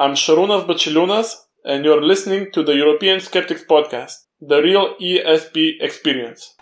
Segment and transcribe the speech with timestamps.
[0.00, 6.54] I'm Sharunas Bachiliunas, and you're listening to the European Skeptics Podcast, the real ESP experience.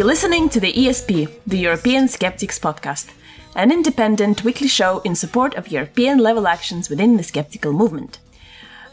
[0.00, 3.12] You're listening to the ESP, the European Skeptics Podcast,
[3.54, 8.18] an independent weekly show in support of European level actions within the skeptical movement.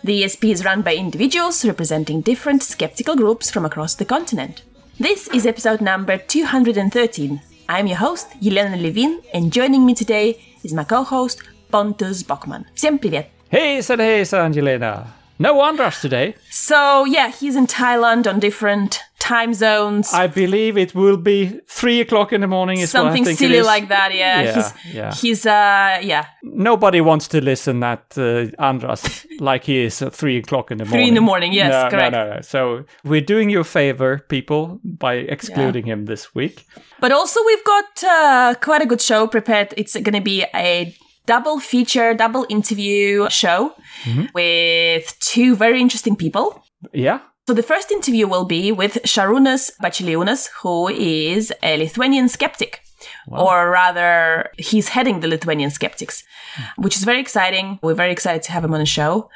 [0.04, 4.64] The ESP is run by individuals representing different skeptical groups from across the continent.
[5.00, 7.42] This is episode number 213.
[7.70, 12.66] I'm your host, Jelena Levin, and joining me today is my co host, Pontus Böckman.
[12.76, 13.30] Всем привет!
[13.50, 15.08] Hejsan, hejsan, Jelena!
[15.40, 16.36] No Andras today.
[16.50, 20.12] So, yeah, he's in Thailand on different time zones.
[20.14, 22.80] I believe it will be three o'clock in the morning.
[22.80, 24.42] Is Something silly like that, yeah.
[24.42, 25.14] Yeah, he's, yeah.
[25.14, 30.38] he's, uh, yeah, Nobody wants to listen at uh, Andras like he is at three
[30.38, 31.00] o'clock in the morning.
[31.00, 32.14] Three in the morning, yes, no, correct.
[32.14, 32.42] No, no, no.
[32.42, 36.66] So we're doing you a favor, people, by excluding him this week.
[37.00, 39.74] But also, we've got uh, quite a good show prepared.
[39.78, 40.96] It's going to be a
[41.28, 44.26] double feature, double interview show mm-hmm.
[44.34, 46.64] with two very interesting people.
[46.94, 47.20] Yeah.
[47.48, 52.82] So the first interview will be with Sharunas Bachiliunas, who is a Lithuanian skeptic.
[53.28, 56.24] Or rather, he's heading the Lithuanian skeptics,
[56.56, 56.82] hmm.
[56.84, 57.80] which is very exciting.
[57.84, 59.30] We're very excited to have him on the show.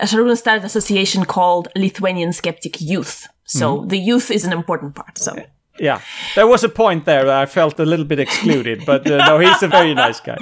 [0.00, 3.26] Sharunas started an association called Lithuanian Skeptic Youth.
[3.44, 3.88] So hmm.
[3.88, 5.18] the youth is an important part.
[5.18, 5.34] So
[5.78, 6.00] Yeah.
[6.34, 9.38] There was a point there that I felt a little bit excluded, but uh, no,
[9.38, 10.38] he's a very nice guy.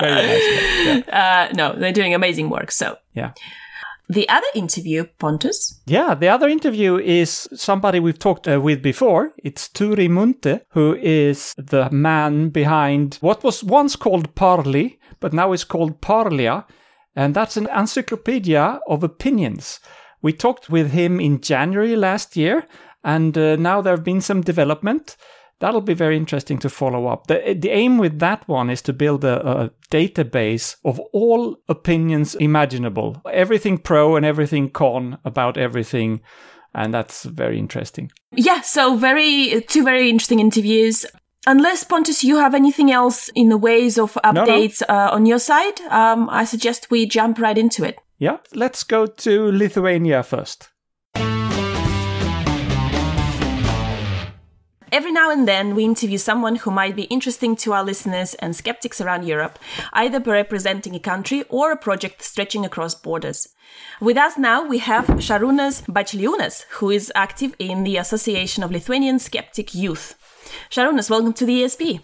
[0.00, 1.06] Very nice.
[1.06, 1.48] Yeah.
[1.50, 2.70] uh, no, they're doing amazing work.
[2.70, 3.32] So yeah.
[4.10, 5.80] The other interview, Pontus.
[5.86, 9.34] Yeah, the other interview is somebody we've talked uh, with before.
[9.38, 15.52] It's Turi Munthe, who is the man behind what was once called Parli, but now
[15.52, 16.64] is called Parlia,
[17.14, 19.78] and that's an encyclopedia of opinions.
[20.22, 22.66] We talked with him in January last year,
[23.04, 25.16] and uh, now there have been some development.
[25.60, 27.26] That'll be very interesting to follow up.
[27.26, 32.34] The, the aim with that one is to build a, a database of all opinions
[32.34, 36.22] imaginable, everything pro and everything con about everything.
[36.74, 38.10] And that's very interesting.
[38.32, 41.04] Yeah, so very two very interesting interviews.
[41.46, 44.44] Unless Pontus, you have anything else in the ways of no.
[44.44, 47.98] updates Uh, on your side, um, I suggest we jump right into it.
[48.18, 50.68] Yeah, let's go to Lithuania first.
[54.92, 58.56] Every now and then, we interview someone who might be interesting to our listeners and
[58.56, 59.58] skeptics around Europe,
[59.92, 63.48] either by representing a country or a project stretching across borders.
[64.00, 69.20] With us now, we have Sharunas Bachiliunas, who is active in the Association of Lithuanian
[69.20, 70.14] Skeptic Youth.
[70.70, 72.00] Sharunas, welcome to the ESP.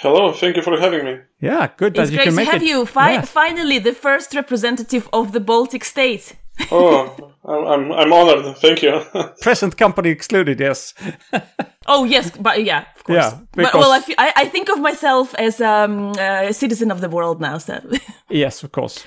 [0.00, 1.18] Hello, thank you for having me.
[1.40, 2.68] Yeah, good It's that you great can to make have it.
[2.68, 2.86] you.
[2.86, 3.28] Fi- Yes.
[3.30, 6.34] Finally, the first representative of the Baltic states.
[6.70, 8.56] Oh, I'm, I'm, I'm honored.
[8.58, 9.00] Thank you.
[9.40, 10.94] Present company excluded, yes.
[11.90, 13.16] Oh yes, but yeah, of course.
[13.16, 17.00] Yeah, but, well, I, fe- I, I think of myself as um, a citizen of
[17.00, 17.56] the world now.
[17.56, 17.80] So,
[18.28, 19.02] yes, of course.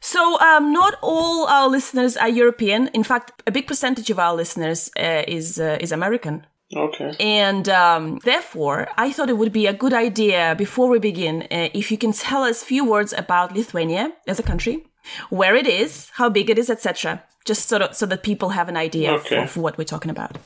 [0.00, 2.88] so um, not all our listeners are European.
[2.88, 6.44] In fact, a big percentage of our listeners uh, is uh, is American.
[6.76, 7.14] okay.
[7.20, 11.68] And um, therefore, I thought it would be a good idea before we begin uh,
[11.72, 14.86] if you can tell us a few words about Lithuania as a country,
[15.30, 17.22] where it is, how big it is, etc.
[17.44, 19.42] Just sort of so that people have an idea of- Okay.
[19.42, 20.36] of, what we're talking about.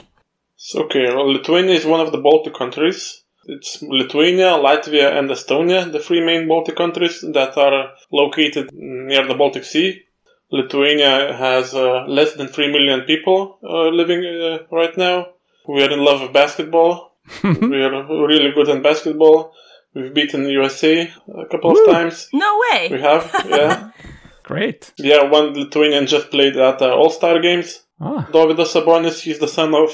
[0.57, 3.23] So, okay, well, Lithuania is one of the Baltic countries.
[3.47, 9.35] It's Lithuania, Latvia, and Estonia, the three main Baltic countries that are located near the
[9.35, 10.03] Baltic Sea.
[10.51, 15.27] Lithuania has uh, less than 3 million people uh, living uh, right now.
[15.69, 17.13] We are in love with basketball.
[17.45, 19.53] we are really good in basketball.
[19.95, 21.11] We've beaten the USA
[21.43, 22.29] a couple of times.
[22.33, 22.89] No way.
[22.91, 23.91] We have, yeah.
[24.49, 24.93] Great.
[24.97, 27.85] Yeah, one Lithuanian just played at uh, All Star Games.
[28.01, 29.91] Ah, Dovydas Sabonis, he's the son of,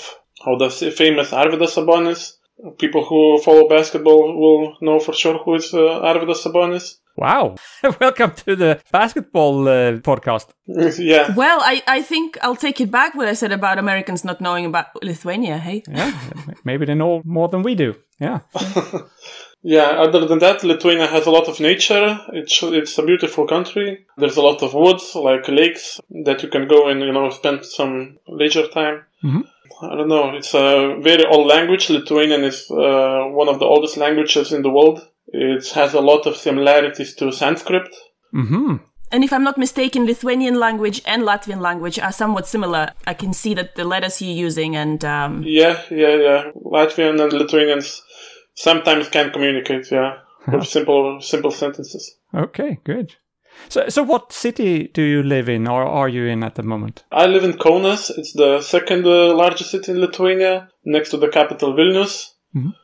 [0.46, 0.70] of the
[1.02, 2.34] famous Arvidas Sabonis.
[2.78, 5.78] People who follow basketball will know for sure who is uh,
[6.10, 6.86] Arvidas Sabonis.
[7.16, 7.56] wow.
[8.00, 10.46] Welcome to the basketball uh, podcast.
[10.98, 14.40] yeah, Well, I, I think I'll take it back what I said about Americans not
[14.40, 15.82] knowing about Lithuania, hey?
[15.88, 16.12] Yeah,
[16.64, 17.94] maybe they know more than we do.
[18.20, 18.40] Yeah.
[19.64, 19.88] yeah.
[20.04, 22.06] Other than that, Lithuania has a lot of nature.
[22.32, 23.88] It's it's a beautiful country.
[24.16, 27.64] There's a lot of woods, like lakes, that you can go and you know spend
[27.64, 28.96] some leisure time.
[29.24, 29.42] Mhm.
[29.82, 30.26] I don't know.
[30.38, 31.90] It's a very old language.
[31.90, 34.98] Lithuanian is uh, one of the oldest languages in the world.
[35.32, 37.88] It has a lot of similarities to Sanskrit.
[38.32, 38.76] hmm
[39.12, 42.84] And if I'm not mistaken, Lithuanian language and Latvian language are somewhat similar.
[43.06, 46.42] I can see that the letters you're using and um, Yeah, yeah, yeah.
[46.76, 48.02] Latvian and Lithuanians
[48.54, 50.18] sometimes can communicate, yeah,
[50.48, 52.16] with simple simple sentences.
[52.34, 53.16] Okay, good.
[53.68, 57.04] So, so what city do you live in, or are you in at the moment?
[57.12, 58.10] I live in Kaunas.
[58.18, 62.34] It's the second uh, largest city in Lithuania, next to the capital Vilnius.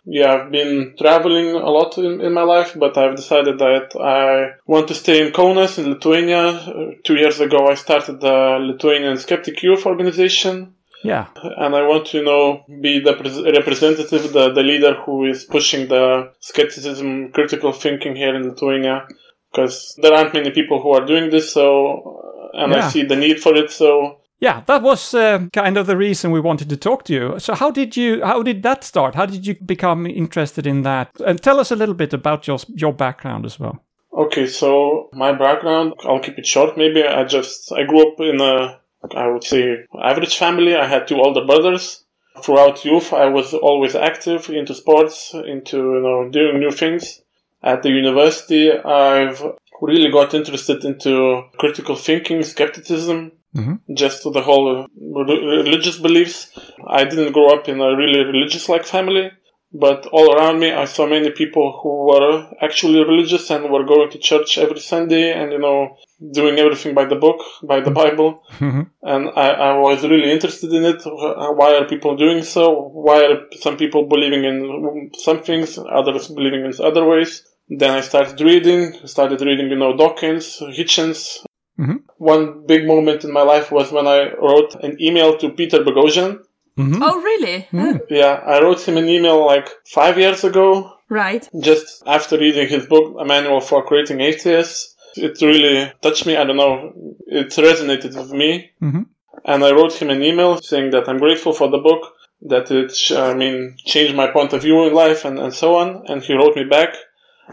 [0.05, 4.58] Yeah, I've been traveling a lot in, in my life, but I've decided that I
[4.67, 6.49] want to stay in Kaunas in Lithuania.
[6.49, 11.26] Uh, two years ago, I started the Lithuanian Skeptic Youth Organization, Yeah.
[11.43, 15.44] and I want to, you know, be the pres- representative, the, the leader who is
[15.44, 19.06] pushing the skepticism, critical thinking here in Lithuania,
[19.50, 22.20] because there aren't many people who are doing this, so,
[22.55, 22.87] uh, and Yeah.
[22.87, 26.31] I see the need for it, so Yeah, that was uh, kind of the reason
[26.31, 27.38] we wanted to talk to you.
[27.38, 28.25] So, how did you?
[28.25, 29.14] How did that start?
[29.14, 31.08] How did you become interested in that?
[31.26, 33.76] And tell us a little bit about your your background as well.
[34.12, 37.03] Okay, so my background, I'll keep it short maybe.
[37.03, 38.81] I just, I grew up in a,
[39.17, 40.76] I would say, average family.
[40.76, 42.05] I had two older brothers.
[42.43, 47.23] Throughout youth, I was always active into sports, into, you know, doing new things.
[47.62, 49.43] At the university, I've
[49.82, 53.94] really got interested into critical thinking, skepticism, mm-hmm.
[53.94, 56.58] just to the whole religious beliefs.
[56.87, 59.32] I didn't grow up in a really religious-like family.
[59.72, 64.11] But all around me, I saw many people who were actually religious and were going
[64.11, 65.96] to church every Sunday and, you know,
[66.32, 68.43] doing everything by the book, by the Bible.
[68.58, 68.82] Mm-hmm.
[69.02, 71.02] And I, I was really interested in it.
[71.05, 72.90] Why are people doing so?
[72.93, 77.46] Why are some people believing in some things, others believing in other ways?
[77.69, 81.46] Then I started reading, started reading, you know, Dawkins, Hitchens.
[81.78, 81.99] Mm-hmm.
[82.19, 86.40] One big moment in my life was when I wrote an email to Peter Boghossian.
[86.81, 87.03] Mm-hmm.
[87.03, 87.69] oh, really?
[87.73, 91.49] Oh, Yeah, I wrote him an email like five years ago, right.
[91.61, 94.94] just after reading his book, A Manual for Creating Atheists.
[95.17, 96.37] It really touched me.
[96.37, 96.93] I don't know.
[97.27, 98.71] It resonated with me.
[98.81, 99.03] Mm-hmm.
[99.44, 102.12] And I wrote him an email saying that I'm grateful for the book,
[102.43, 105.77] that it, sh- I mean, changed my point of view in life and, and so
[105.77, 106.05] on.
[106.06, 106.94] And he wrote me back.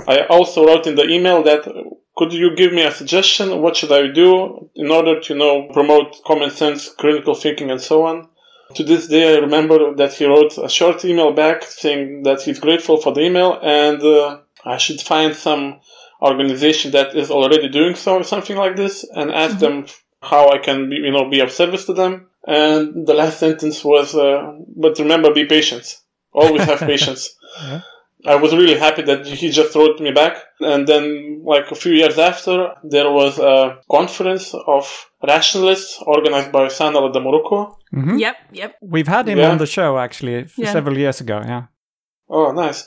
[0.07, 1.65] I also wrote in the email that
[2.17, 3.61] could you give me a suggestion?
[3.61, 7.79] What should I do in order to, you know, promote common sense, critical thinking and
[7.81, 8.27] so on?
[8.75, 12.59] To this day, I remember that he wrote a short email back saying that he's
[12.59, 15.79] grateful for the email and uh, I should find some
[16.21, 19.85] organization that is already doing so, something like this, and ask them
[20.21, 22.27] how I can, be, you know, be of service to them.
[22.45, 25.97] And the last sentence was, uh, "But remember, be patient.
[26.33, 27.35] Always have patience."
[28.33, 30.33] I was really happy that he just wrote me back.
[30.59, 31.03] And then,
[31.53, 34.45] like a few years after, there was a conference
[34.75, 34.83] of
[35.33, 37.59] rationalists organized by Sanal Edamaruku.
[38.25, 38.71] Yep, yep.
[38.81, 39.51] We've had him Yeah.
[39.51, 40.71] on the show actually Yeah.
[40.77, 41.37] several years ago.
[41.53, 41.63] Yeah.
[42.29, 42.79] Oh, nice.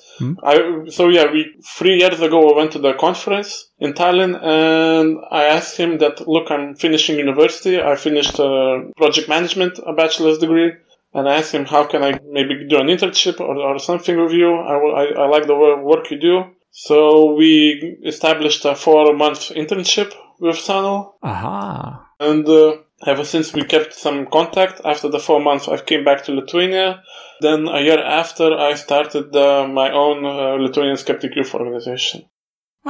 [0.45, 0.55] I,
[0.97, 1.41] so yeah, we,
[1.79, 6.29] three years ago, I went to the conference in Thailand and I asked him that,
[6.29, 7.81] look, I'm finishing university.
[7.81, 10.73] I finished uh, project management, a bachelor's degree.
[11.13, 14.33] And I asked him, how can I maybe do an internship or, or something with
[14.33, 14.55] you?
[14.55, 16.45] I, I, I like the work you do.
[16.71, 21.15] So we established a four month internship with Sanal.
[21.23, 22.07] Aha.
[22.21, 22.77] And uh,
[23.07, 24.81] ever since we kept some contact.
[24.85, 27.03] After the four months, I came back to Lithuania.
[27.41, 32.27] Then a year after, I started uh, my own uh, Lithuanian Skeptic Youth organization.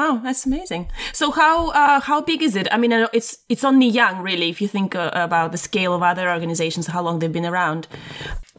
[0.00, 0.88] Wow, that's amazing.
[1.12, 2.66] So how uh, how big is it?
[2.72, 4.48] I mean, it's it's only young, really.
[4.48, 7.86] If you think uh, about the scale of other organizations, how long they've been around.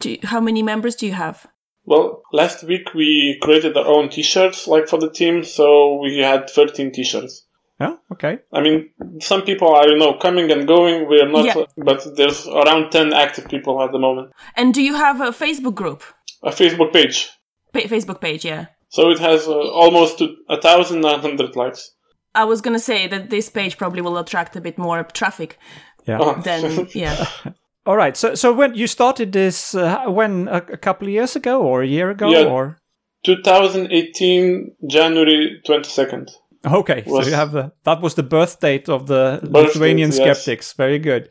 [0.00, 1.46] Do you, how many members do you have?
[1.84, 5.42] Well, last week we created our own T-shirts, like for the team.
[5.44, 7.46] So we had 13 T-shirts.
[7.80, 7.94] Yeah.
[8.12, 8.38] Okay.
[8.52, 11.08] I mean, some people are, you know, coming and going.
[11.08, 11.64] We're not, Yeah.
[11.76, 14.30] but there's around 10 active people at the moment.
[14.54, 16.02] And do you have a Facebook group,
[16.44, 17.28] A Facebook page.
[17.72, 18.44] pa- Facebook page?
[18.44, 18.66] Yeah.
[18.92, 21.90] So it has uh, almost to a thousand nine hundred likes.
[22.34, 25.58] I was gonna say that this page probably will attract a bit more traffic
[26.06, 26.40] Yeah.
[26.44, 27.26] than yeah.
[27.86, 28.16] All right.
[28.16, 31.82] So, so when you started this, uh, when a, a couple of years ago or
[31.82, 32.44] a year ago, Yeah.
[32.46, 32.78] or
[33.24, 36.30] 2018 January 22nd.
[36.64, 40.18] okay, Was- so you have the that was the birth date of the Lithuanian date,
[40.18, 40.42] yes.
[40.42, 40.72] skeptics.
[40.76, 41.28] Very good.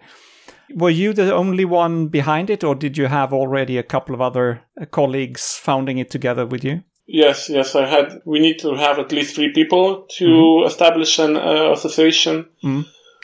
[0.75, 4.21] Were you the only one behind it, or did you have already a couple of
[4.21, 6.81] other uh, colleagues founding it together with you?
[7.07, 8.21] Yes, yes, I had.
[8.25, 12.47] We need to have at least three people to establish an uh, association.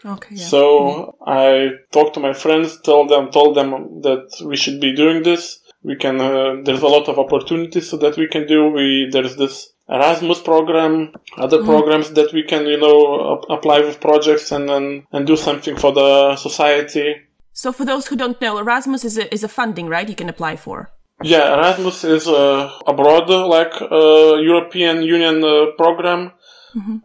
[0.05, 0.35] Okay.
[0.35, 0.45] Yeah.
[0.47, 5.23] So I talked to my friends, told them, told them that we should be doing
[5.23, 5.59] this.
[5.83, 6.19] We can.
[6.19, 8.69] Uh, there's a lot of opportunities so that we can do.
[8.69, 14.01] We there's this Erasmus program, other programs that we can, you know, ap- apply with
[14.01, 17.15] projects and and, and do something for the society.
[17.53, 20.07] So for those who don't know, Erasmus is a is a funding, right?
[20.09, 20.91] You can apply for.
[21.23, 26.31] Yeah, Erasmus is uh, a broad, like uh, European Union uh, program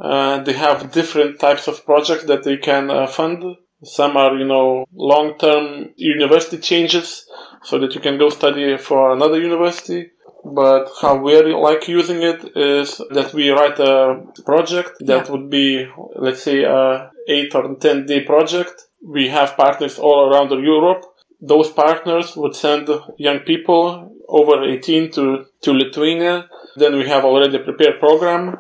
[0.01, 3.57] Uh, they have different types of projects that they can uh, fund.
[3.85, 7.27] Some are, you know, long-term university changes
[7.63, 10.11] so that you can go study for another university.
[10.45, 15.87] But how we like using it is that we write a project that would be,
[16.17, 18.75] let's say, a eight or ten day project.
[19.07, 21.05] We have partners all around Europe.
[21.45, 26.49] Those partners would send young people over 18 to, to Lithuania.
[26.77, 28.59] Then we have already prepared program.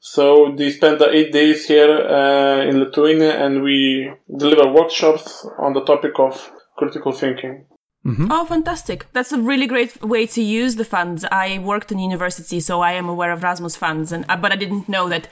[0.00, 5.74] So they spend the eight days here uh, in Lithuania and we deliver workshops on
[5.74, 7.66] the topic of critical thinking.
[8.04, 9.06] Oh, fantastic.
[9.12, 11.24] That's a really great way to use the funds.
[11.30, 14.56] I worked in university, so I am aware of Erasmus funds, and uh, but I
[14.56, 15.28] didn't know that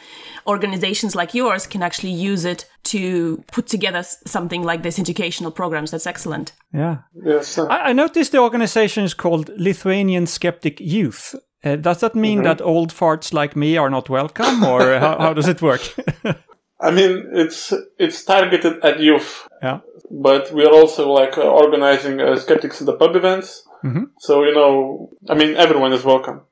[0.46, 5.90] organizations like yours can actually use it to put together something like this educational programs.
[5.90, 6.52] That's excellent.
[6.72, 6.98] Yeah.
[7.24, 7.58] Yes.
[7.58, 11.34] uh, I, I noticed the organization is called Lithuanian Skeptic Youth.
[11.64, 15.34] Uh, does that mean that old farts like me are not welcome, or how, how
[15.34, 15.82] does it work?
[16.80, 19.80] I mean, it's it's targeted at youth, yeah.
[20.10, 23.64] But we are also like uh, organizing uh, skeptics in the pub events.
[24.18, 26.42] So you know, I mean, everyone is welcome.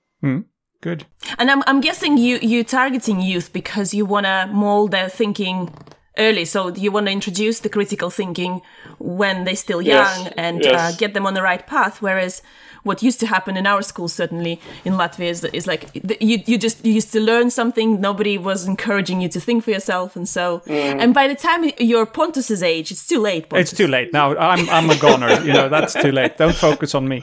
[0.80, 1.06] Good.
[1.38, 5.72] And I'm, I'm guessing you you targeting youth because you want to mold their thinking
[6.16, 6.44] early.
[6.44, 8.62] So you want to introduce the critical thinking
[8.98, 10.94] when they're still young Yes, and yes.
[10.94, 12.00] uh, get them on the right path.
[12.00, 12.42] Whereas
[12.84, 15.88] what used to happen in our school, certainly in Latvia, is, is like
[16.20, 18.00] you you just you used to learn something.
[18.00, 21.00] Nobody was encouraging you to think for yourself, and so Mm.
[21.02, 23.48] and by the time you're Pontus's age, it's too late.
[23.48, 23.70] Pontus.
[23.72, 24.36] It's too late now.
[24.36, 25.30] I'm I'm a goner.
[25.44, 26.36] you know that's too late.
[26.38, 27.22] Don't focus on me.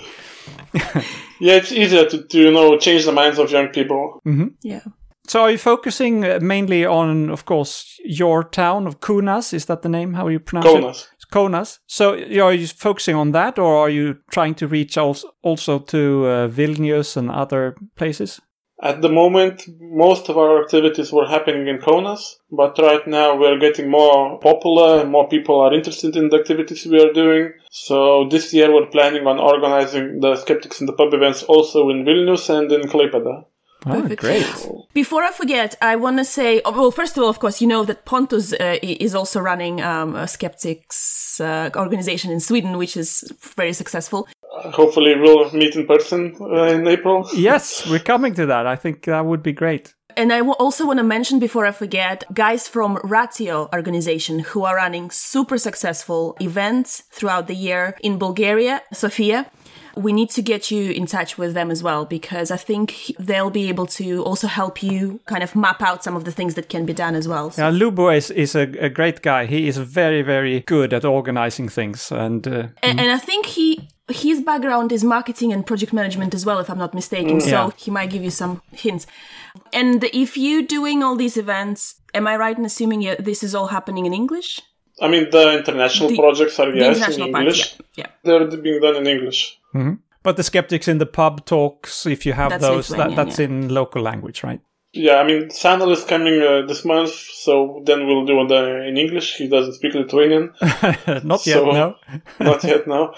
[1.40, 4.22] Yeah, it's easier to, to you know change the minds of young people.
[4.26, 4.48] Mm-hmm.
[4.62, 4.82] Yeah.
[5.28, 9.54] So are you focusing uh, mainly on, of course, your town of Kunas?
[9.54, 10.14] Is that the name?
[10.14, 11.02] How you pronounce Kaunas.
[11.02, 11.10] it?
[11.36, 11.80] Kaunas.
[11.86, 16.48] So are you focusing on that, or are you trying to reach also, to uh,
[16.48, 18.40] Vilnius and other places?
[18.82, 23.60] At the moment, most of our activities were happening in Kaunas, but right now we're
[23.60, 27.54] getting more popular and more people are interested in the activities we are doing.
[27.72, 32.04] So this year we're planning on organizing the Skeptics in the Pub events also in
[32.04, 33.46] Vilnius and in Klaipeda.
[33.86, 34.22] Oh, Perfect.
[34.22, 34.68] great.
[34.94, 37.68] Before I forget, I want to say, oh, well, first of all, of course, you
[37.68, 42.98] know that Pontus uh, is also running um, a skeptics uh, organization in Sweden, which
[42.98, 43.24] is
[43.56, 44.28] very successful.
[44.42, 47.30] Hopefully we'll meet in person uh, in April.
[47.36, 48.66] Yes, we're coming to that.
[48.66, 49.94] I think that would be great.
[50.18, 54.64] And I w- also want to mention before I forget, guys from Ratio organization who
[54.64, 59.46] are running super successful events throughout the year in Bulgaria, Sofia.
[59.96, 63.50] We need to get you in touch with them as well because I think they'll
[63.50, 66.70] be able to also help you kind of map out some of the things that
[66.70, 67.54] can be done as well.
[67.58, 69.46] Yeah, Lubo is, is a, a great guy.
[69.46, 72.12] He is very, very good at organizing things.
[72.12, 76.46] And uh, And, and I think he his background is marketing and project management as
[76.46, 77.42] well, if I'm not mistaken.
[77.42, 79.08] So he might give you some hints.
[79.74, 83.56] And if you're doing all these events, am I right in assuming you, this is
[83.56, 84.62] all happening in English?
[85.02, 87.76] I mean, the international The- projects are yes international in part, English.
[87.98, 88.38] yeah, yeah.
[88.48, 89.60] They're being done in English.
[90.24, 93.46] But the skeptics in the pub talks, if you have That's those, that, that's yeah.
[93.46, 94.60] in local language, right?
[94.92, 98.88] Yeah, I mean, Sanal is coming uh, this month, so then we'll do it uh,
[98.88, 99.36] in English.
[99.36, 100.54] He doesn't speak Lithuanian.
[101.24, 101.96] Not yet, no.
[102.40, 103.14] Not yet, no.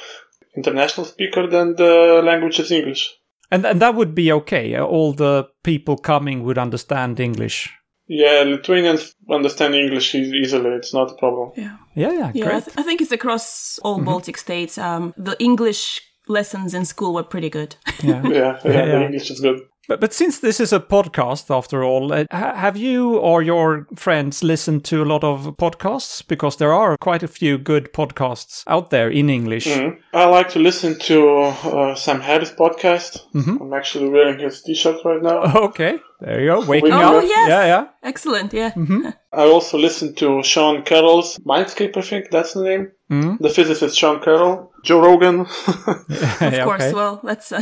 [0.56, 3.16] International speaker, then the language is English.
[3.52, 4.78] And and that would be okay.
[4.78, 7.74] All the people coming would understand English.
[8.08, 10.72] Yeah, Lithuanians understand English easily.
[10.72, 11.52] It's not a problem.
[11.56, 12.58] Yeah, Yeah, yeah, yeah.
[12.58, 14.78] I, th- I think it's across all Baltic states.
[14.78, 17.75] Um, the English lessons in school were pretty good.
[18.03, 18.22] Yeah.
[18.24, 19.01] Yeah, yeah, the yeah.
[19.05, 19.62] English is good.
[19.88, 24.44] But, but since this is a podcast, after all, uh, have you or your friends
[24.44, 26.27] listened to a lot of podcasts?
[26.27, 29.65] Because there are quite a few good podcasts out there in English.
[29.67, 29.98] Mhm.
[30.13, 33.22] I like to listen to uh, Sam Harris podcast.
[33.34, 35.41] I'm actually wearing his T-shirt right now.
[35.67, 36.65] Okay, there you go.
[36.65, 37.13] Waking Oh, up.
[37.15, 37.50] Oh, yes.
[37.50, 37.86] Yeah, yeah.
[38.03, 38.53] Excellent.
[38.53, 38.72] Yeah.
[39.34, 41.96] I also listen to Sean Carroll's Mindscape.
[41.98, 42.91] I think that's the name.
[43.39, 45.39] The physicist Sean Carroll, Joe Rogan.
[45.48, 45.48] Of
[46.63, 46.82] course.
[46.84, 46.94] okay.
[46.94, 47.51] Well, that's.
[47.51, 47.62] Uh,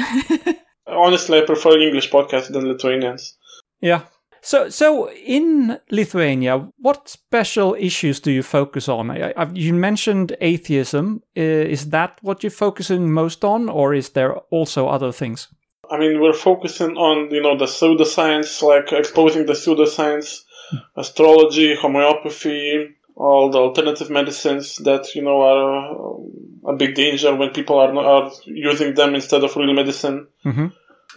[0.88, 3.38] Honestly, I prefer English podcasts than Lithuanians.
[3.82, 4.01] Yeah.
[4.42, 9.10] So, so in Lithuania, what special issues do you focus on?
[9.10, 11.24] I, I, you mentioned atheism.
[11.34, 15.48] Is that what you're focusing most on, or is there also other things?
[15.89, 20.77] I mean, we're focusing on you know the pseudoscience, like exposing the pseudoscience, hmm.
[20.96, 27.50] astrology, homeopathy, all the alternative medicines that you know are uh, a big danger when
[27.51, 30.27] people are are using them instead of real medicine.
[30.45, 30.72] Mhm.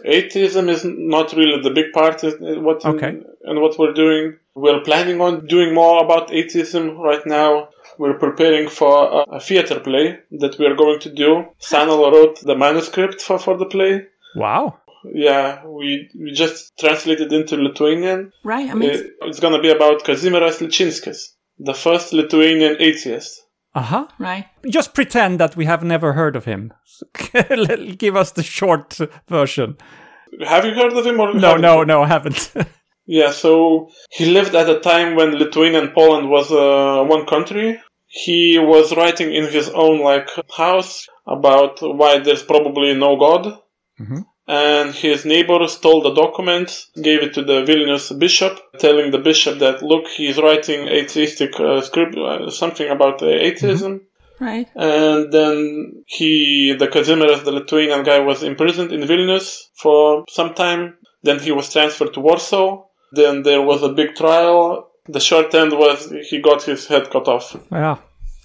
[0.05, 3.17] Atheism is not really the big part in what Okay.
[3.43, 4.37] and what we're doing.
[4.55, 7.69] We're planning on doing more about atheism right now.
[7.97, 8.93] We're preparing for
[9.27, 11.45] a, a theater play that we are going to do.
[11.59, 14.05] Sanal wrote the manuscript for, for the play.
[14.35, 14.77] Wow.
[15.13, 18.31] yeah, we, we just translated into Lithuanian.
[18.43, 19.11] Right, amazing.
[19.21, 21.19] Uh, It's gonna be about Kazimieras Ličinskis,
[21.59, 23.41] the first Lithuanian atheist.
[23.75, 24.07] Uh huh.
[24.17, 24.45] right.
[24.67, 26.73] Just pretend that we have never heard of him.
[27.97, 28.97] Give us the short
[29.27, 29.77] version.
[30.45, 31.85] Have you heard of him or No, haven't no, you?
[31.85, 32.53] no, I haven't.
[33.11, 37.81] Yeah, so he lived at a time when Lithuania and Poland was uh, one country.
[38.05, 43.57] He was writing in his own like house about why there's probably no God.
[43.99, 44.25] Mhm.
[44.51, 49.59] And his neighbor stole the document, gave it to the Vilnius bishop, telling the bishop
[49.59, 54.01] that look, he's writing atheistic uh, script, uh, something about uh, atheism.
[54.39, 54.67] Right.
[54.75, 60.97] And then he, the Kazimieras, the Lithuanian guy, was imprisoned in Vilnius for some time.
[61.21, 62.85] Then he was transferred to Warsaw.
[63.11, 64.89] Then there was a big trial.
[65.07, 67.55] The short end was he got his head cut off.
[67.71, 67.97] yeah.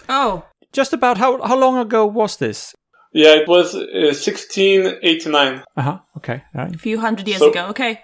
[0.08, 2.73] Oh, Just about how how long ago was this?
[3.14, 3.78] Yeah, it was uh,
[4.12, 5.62] 1689.
[5.76, 5.98] Uh huh.
[6.16, 6.42] Okay.
[6.54, 6.74] Right.
[6.74, 7.66] a few hundred years So- ago.
[7.68, 8.00] Okay.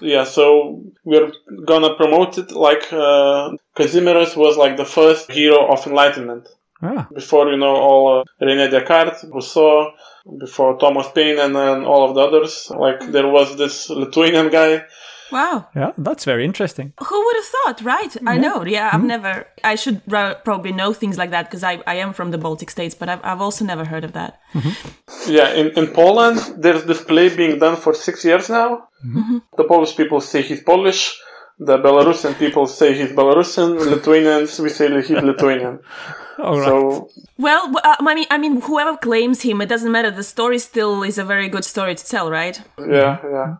[0.00, 1.30] Yeah, so we're
[1.66, 6.48] gonna promote it like uh, Kazimieras was like the first hero of enlightenment.
[6.82, 7.08] Ah.
[7.12, 9.92] Before, you know, all uh, René Descartes, Rousseau,
[10.38, 12.70] before Thomas Paine and then all of the others.
[12.70, 14.84] Like there was this Lithuanian guy
[15.30, 15.68] Wow.
[15.74, 16.92] Yeah, that's very interesting.
[17.02, 18.16] Who would have thought, right?
[18.26, 18.64] I know.
[18.64, 19.06] Yeah, I've mm-hmm.
[19.06, 19.46] never.
[19.64, 22.94] I should probably know things like that because I, I am from the Baltic states,
[22.94, 24.40] but I've, I've also never heard of that.
[24.54, 25.32] Mm-hmm.
[25.32, 28.88] Yeah, in, in Poland, there's this play being done for six years now.
[29.04, 29.38] Mm-hmm.
[29.56, 31.18] The Polish people say he's Polish.
[31.60, 33.78] The Belarusian people say he's Belarusian.
[33.78, 35.80] Lithuanians, we say he's Lithuanian.
[36.38, 36.68] All right.
[36.68, 40.10] So, Well, uh, I mean, I mean, whoever claims him, it doesn't matter.
[40.10, 42.60] The story still is a very good story to tell, right?
[42.78, 43.56] yeah, yeah.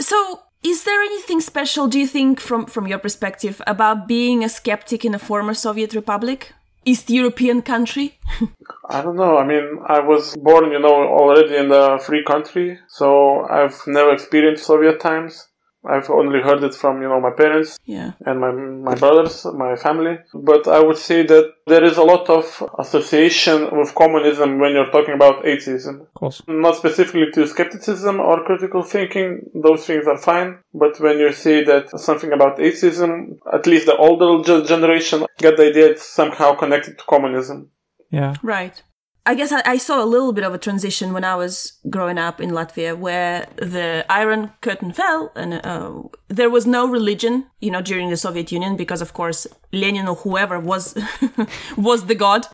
[0.00, 4.48] So, is there anything special, do you think, from from your perspective, about being a
[4.48, 6.52] skeptic in a former Soviet republic,
[6.84, 8.18] East European country?
[8.88, 9.38] I don't know.
[9.38, 14.12] I mean, I was born, you know, already in a free country, so I've never
[14.12, 15.48] experienced Soviet times.
[15.84, 18.12] I've only heard it from, you know, my parents Yeah.
[18.24, 20.18] and my my brothers, my family.
[20.32, 22.44] But I would say that there is a lot of
[22.78, 25.94] association with communism when you're talking about atheism.
[26.02, 26.42] of course.
[26.46, 30.58] Not specifically to skepticism or critical thinking, those things are fine.
[30.72, 35.66] But when you say that something about atheism, at least the older generation get the
[35.70, 37.70] idea it's somehow connected to communism.
[38.10, 38.34] Yeah.
[38.42, 38.82] Right.
[39.24, 42.18] I guess I, I saw a little bit of a transition when I was growing
[42.18, 47.70] up in Latvia, where the Iron Curtain fell, and uh, there was no religion, you
[47.70, 50.96] know, during the Soviet Union, because of course Lenin or whoever was
[51.76, 52.48] was the god.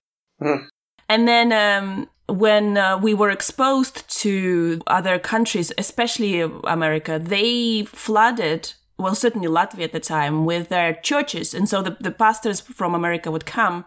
[1.09, 8.75] And then um, when uh, we were exposed to other countries, especially America, they flooded.
[8.99, 12.95] Well, certainly Latvia at the time with their churches, and so the, the pastors from
[12.95, 13.87] America would come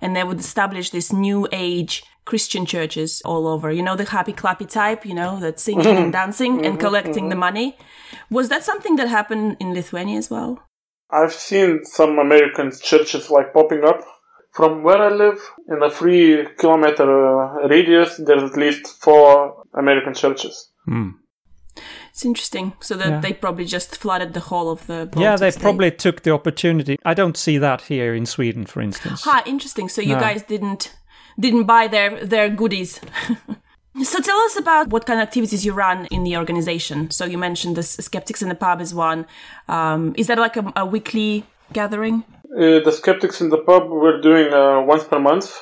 [0.00, 3.72] and they would establish this new age Christian churches all over.
[3.72, 6.10] You know, the happy clappy type, you know, that singing and mm-hmm.
[6.10, 6.86] dancing and mm-hmm.
[6.86, 7.40] collecting the mm-hmm.
[7.40, 7.78] money.
[8.30, 10.62] Was that something that happened in Lithuania as well?
[11.10, 14.04] I've seen some American churches like popping up.
[14.52, 20.14] From where I live, in a three kilometer uh, radius, there's at least four American
[20.14, 20.70] churches.
[20.86, 21.10] Hmm.
[22.10, 22.72] It's interesting.
[22.80, 23.20] So that Yeah.
[23.20, 25.04] they probably just flooded the whole of the.
[25.04, 25.62] Baltic yeah, they state.
[25.62, 26.96] probably took the opportunity.
[27.04, 29.24] I don't see that here in Sweden, for instance.
[29.24, 29.90] Ha, interesting.
[29.90, 30.20] So you No.
[30.20, 30.96] guys didn't
[31.38, 33.00] didn't buy their their goodies.
[34.02, 37.10] so tell us about what kind of activities you run in the organization.
[37.10, 39.26] So you mentioned the skeptics in the pub is one.
[39.68, 42.24] Um, is that like a, a weekly gathering?
[42.56, 45.52] Uh, the skeptics in the pub we're doing uh, once per month.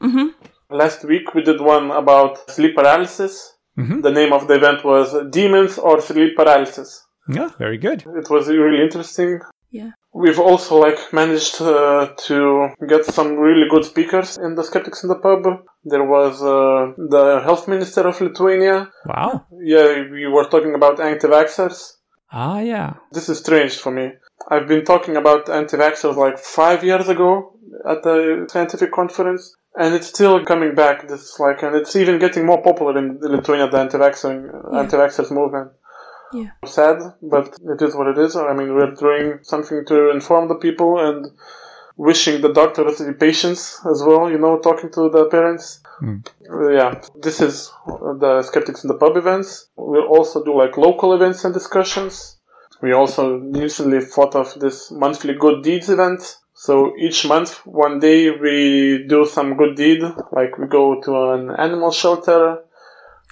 [0.00, 0.28] Mm-hmm.
[0.70, 3.54] Last week we did one about sleep paralysis.
[3.76, 7.04] The name of the event was Demons or Sleep Paralysis.
[7.28, 8.04] Yeah, very good.
[8.06, 9.40] It was really interesting.
[9.70, 9.90] Yeah.
[10.14, 15.08] We've also like managed uh, to get some really good speakers in the skeptics in
[15.08, 15.42] the pub.
[15.82, 18.90] There was uh, the health minister of Lithuania.
[19.06, 19.46] Wow.
[19.60, 21.94] Yeah, we were talking about anti-vaxxers.
[22.30, 22.94] Ah, yeah.
[23.10, 24.12] This is strange for me.
[24.48, 27.56] I've been talking about anti-vaxxers like five years ago
[27.88, 31.08] at a scientific conference, and it's still coming back.
[31.08, 33.68] This like, and it's even getting more popular in Lithuania.
[33.68, 35.72] The anti-vaxxing, anti-vaxxers movement.
[36.34, 36.50] Yeah.
[36.66, 38.34] Sad, but it is what it is.
[38.34, 41.30] I mean, we're doing something to inform the people and
[41.96, 44.28] wishing the doctors the patience as well.
[44.28, 45.80] You know, talking to the parents.
[46.50, 49.68] Uh, yeah, this is the skeptics in the pub events.
[49.76, 52.38] We'll also do like local events and discussions.
[52.82, 56.36] We also recently thought of this monthly good deeds event.
[56.54, 61.50] So each month, one day we do some good deed, like we go to an
[61.58, 62.58] animal shelter,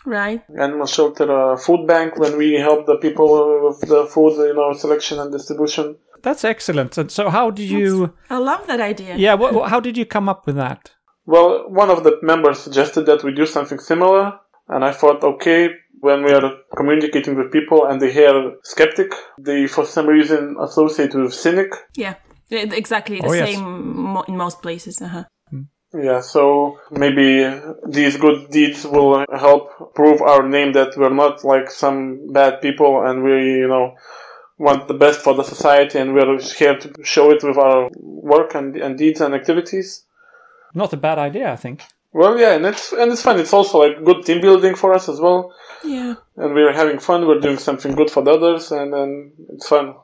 [0.04, 0.42] Right.
[0.58, 3.28] animal shelter uh, food bank when we help the people
[3.68, 5.96] with the food, in our selection and distribution.
[6.22, 6.98] That's excellent.
[6.98, 8.12] And so, how did you?
[8.30, 9.16] I love that idea.
[9.16, 9.34] Yeah.
[9.34, 10.92] What, what- how did you come up with that?
[11.26, 14.32] Well, one of the members suggested that we do something similar,
[14.68, 15.68] and I thought, okay,
[16.00, 21.14] when we are communicating with people and they hear skeptic, they for some reason associate
[21.14, 21.70] with cynic.
[21.96, 22.14] Yeah,
[22.50, 23.50] exactly the Oh, yes.
[23.50, 25.00] same mo- in most places.
[25.00, 25.24] Uh-huh.
[25.94, 27.44] Yeah, so maybe
[27.87, 33.05] these good deeds will help prove our name that we're not like some bad people
[33.07, 33.96] and we, you know,
[34.59, 38.55] want the best for the society and we're here to show it with our work
[38.55, 40.05] and, and deeds and activities.
[40.74, 41.83] Not a bad idea, I think.
[42.14, 43.38] Well, yeah, and it's and it's fun.
[43.40, 46.14] It's also like good team building for us as well, Yeah.
[46.37, 47.26] and we're having fun.
[47.26, 49.94] We're doing something good for the others, and then it's fun.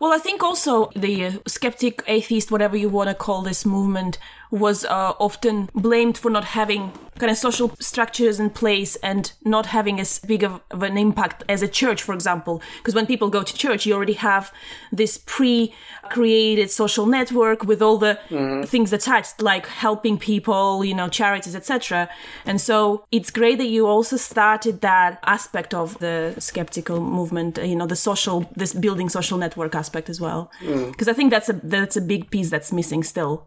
[0.00, 4.18] Well, I think also the uh, skeptic, atheist, whatever you want to call this movement,
[4.50, 9.66] was uh, often blamed for not having kind of social structures in place and not
[9.66, 12.62] having as big of, of an impact as a church, for example.
[12.78, 14.52] Because when people go to church, you already have
[14.92, 18.18] this pre-created social network with all the
[18.66, 22.08] things attached, like helping people, you know, charities, etc.
[22.44, 27.62] And so it's great that you also started that aspect of the skeptical movement, uh,
[27.62, 30.50] you know, the social, this building social network aspect as well.
[30.60, 33.46] Because I think that's a that's a big piece that's missing still.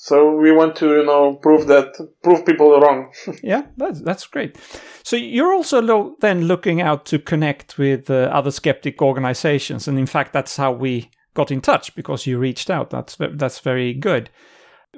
[0.00, 3.10] So we want to, you know, prove that prove people wrong.
[3.42, 4.56] Yeah, that's that's great.
[5.02, 9.98] So you're also lo- then looking out to connect with uh, other skeptic organizations, and
[9.98, 12.90] in fact, that's how we got in touch because you reached out.
[12.90, 14.30] That's that's very good.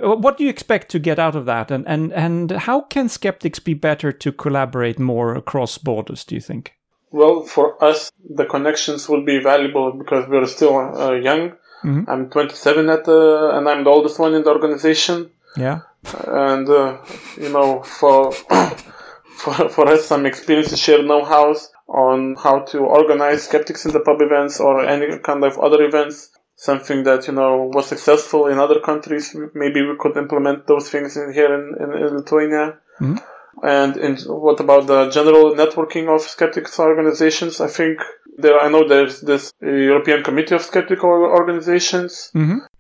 [0.03, 3.09] Uh, What do you expect to get out of that, and and and how can
[3.09, 6.25] skeptics be better to collaborate more across borders?
[6.27, 6.75] Do you think?
[7.13, 11.57] well, for us, the connections will be valuable because we're still uh, young.
[11.83, 12.11] Mm-hmm.
[12.11, 15.31] I'm 27 at the, and I'm the oldest one in the organization.
[15.57, 15.81] Yeah.
[16.27, 16.99] and uh,
[17.37, 18.33] you know for
[19.37, 24.21] for for us some experience shared know-hows on how to organize skeptics in the pub
[24.21, 26.31] events or any kind of other events.
[26.57, 29.35] Something that you know was successful in other countries.
[29.55, 33.17] Maybe we could implement those things in here in, in, in lithuania mm-hmm.
[33.63, 37.99] And in, what about the general networking of skeptics organizations i think
[38.39, 42.31] there i know there's this uh, european committee of skeptical organizations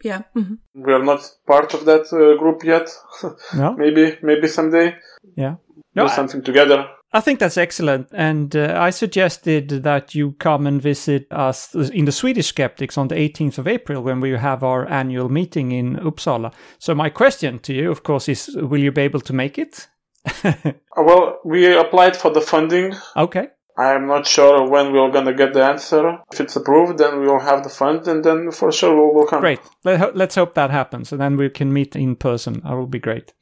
[0.03, 0.23] Yeah.
[0.35, 2.88] hmm we are not part of that uh, group yet
[3.55, 3.75] No.
[3.77, 4.95] maybe maybe someday
[5.37, 5.55] Yeah.
[5.95, 6.87] do No, I- something together.
[7.12, 8.07] I think that's excellent.
[8.12, 13.09] And uh, I suggested that you come and visit us in the Swedish Skeptics on
[13.09, 16.53] the 18th of April when we have our annual meeting in Uppsala.
[16.79, 19.88] So, my question to you, of course, is will you be able to make it?
[20.45, 22.95] Uh, Well, we applied for the funding.
[23.17, 23.49] Okay.
[23.79, 26.19] I'm not sure when we're gonna get the answer.
[26.33, 29.27] If it's approved, then we will have the fund, and then for sure we'll, we'll
[29.27, 29.41] come.
[29.41, 29.61] Great.
[29.85, 32.61] Let, ho- let's hope that happens and then we can meet in person.
[32.65, 33.33] That will be great.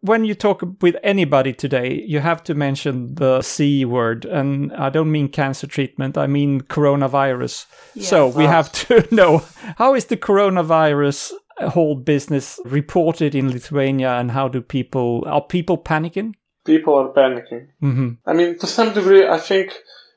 [0.00, 4.24] When you talk with anybody today, you have to mention the C word.
[4.26, 7.66] And I don't mean cancer treatment, I mean coronavirus.
[8.00, 9.42] So we have to know
[9.78, 15.78] how is the coronavirus whole business reported in Lithuania and how do people, are people
[15.78, 16.34] panicking?
[16.64, 17.68] People are panicking.
[17.80, 19.72] hmm I mean, to some degree, I think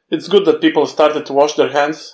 [0.10, 2.14] it's good that people started to wash their hands.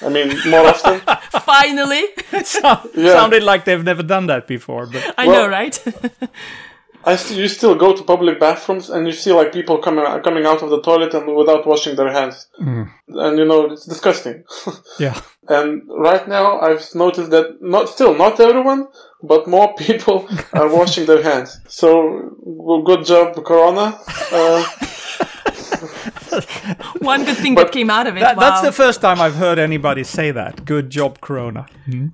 [0.00, 1.00] I mean, more often.
[1.42, 3.12] Finally, Yeah.
[3.12, 5.78] Sounded like they've never done that before, but I Well- know, right?
[7.06, 10.46] I st- you still go to public bathrooms and you see like people coming coming
[10.46, 14.44] out of the toilet and without washing their hands, and you know it's disgusting.
[14.98, 15.20] yeah.
[15.48, 18.88] And right now, I've noticed that not still not everyone,
[19.22, 21.60] but more people are washing their hands.
[21.68, 23.98] So well, good job, Corona.
[24.32, 24.64] Uh,
[26.98, 28.20] One good thing that came out of it.
[28.20, 28.40] That, wow.
[28.40, 30.64] That's the first time I've heard anybody say that.
[30.64, 31.66] Good job, Corona.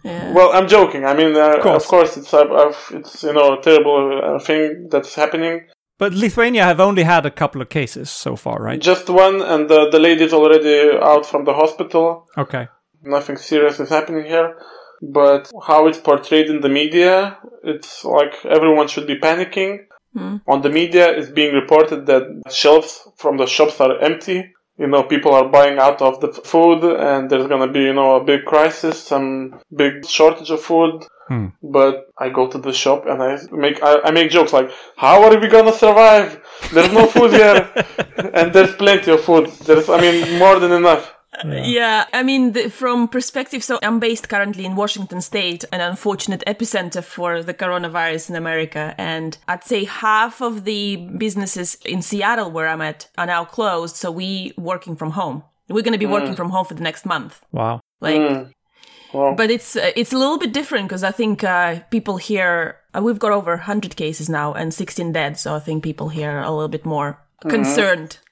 [0.05, 1.05] well, I'm joking.
[1.05, 1.87] I mean, uh, of, course.
[1.87, 2.17] course.
[2.17, 5.67] it's uh, uh, it's you know a terrible uh, thing that's happening.
[5.99, 8.81] But Lithuania have only had a couple of cases so far, right?
[8.81, 12.27] Just one, and the the lady's already out from the hospital.
[12.37, 12.69] Okay.
[13.03, 14.57] Nothing serious is happening here.
[15.03, 19.87] But how it's portrayed in the media, it's like everyone should be panicking.
[20.13, 20.37] Hmm.
[20.47, 24.53] On the media, it's being reported that shelves from the shops are empty.
[24.77, 28.17] You know, people are buying out of the food, and there's gonna be, you know,
[28.17, 31.05] a big crisis, some big shortage of food.
[31.29, 31.49] Hmm.
[31.63, 35.23] But I go to the shop and I make I, I make jokes like, "How
[35.23, 36.41] are we gonna survive?
[36.73, 37.71] There's no food here,
[38.35, 39.47] and there's plenty of food.
[39.67, 41.15] There's, I mean, more than enough."
[41.45, 46.43] Yeah, I mean, the, from perspective, so I'm based currently in Washington State, an unfortunate
[46.47, 48.95] epicenter for the coronavirus in America.
[48.99, 53.97] And I'd say half of the businesses in Seattle, where I'm at, are now closed.
[53.97, 55.45] So we working from home.
[55.69, 57.41] We're going to be working from home for the next month.
[57.53, 57.81] Wow.
[58.01, 58.49] Like,
[59.13, 59.35] Wow.
[59.35, 63.03] but it's uh, it's a little bit different because I think uh, people here uh,
[63.03, 65.37] we've got over 100 cases now and 16 dead.
[65.39, 68.19] So I think people here are a little bit more concerned.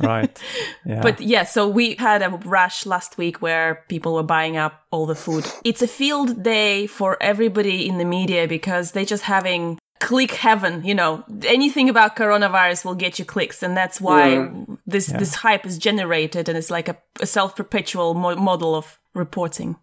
[0.00, 0.38] Right.
[0.86, 1.02] Yeah.
[1.02, 5.06] But yeah, so we had a rush last week where people were buying up all
[5.06, 5.44] the food.
[5.64, 10.84] It's a field day for everybody in the media because they're just having click heaven,
[10.84, 11.24] you know.
[11.46, 14.48] Anything about coronavirus will get you clicks and that's why
[14.86, 19.76] this this hype is generated and it's like a, a self-perpetual mo- model of reporting.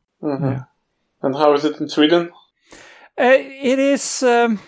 [1.22, 2.32] And how is it in Sweden?
[3.18, 4.24] Uh, it is.
[4.24, 4.60] Um,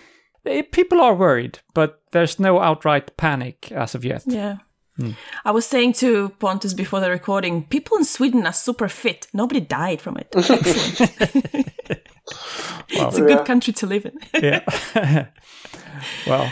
[0.46, 4.22] eh, people are worried, but there's no outright panic as of yet.
[4.26, 4.56] Yeah.
[4.96, 5.10] Hmm.
[5.44, 9.26] I was saying to Pontus before the recording, people in Sweden are super fit.
[9.34, 10.28] Nobody died from it.
[10.36, 11.68] Excellent.
[12.88, 13.44] it's a good Yeah.
[13.44, 14.18] country to live in.
[14.42, 14.62] Yeah.
[16.26, 16.50] well,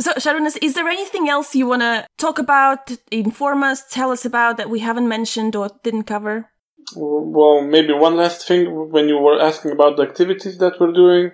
[0.00, 4.24] So, Sharunas, is there anything else you want to talk about, inform us, tell us
[4.24, 6.48] about that we haven't mentioned or didn't cover?
[6.96, 11.32] Well, maybe one last thing when you were asking about the activities that we're doing,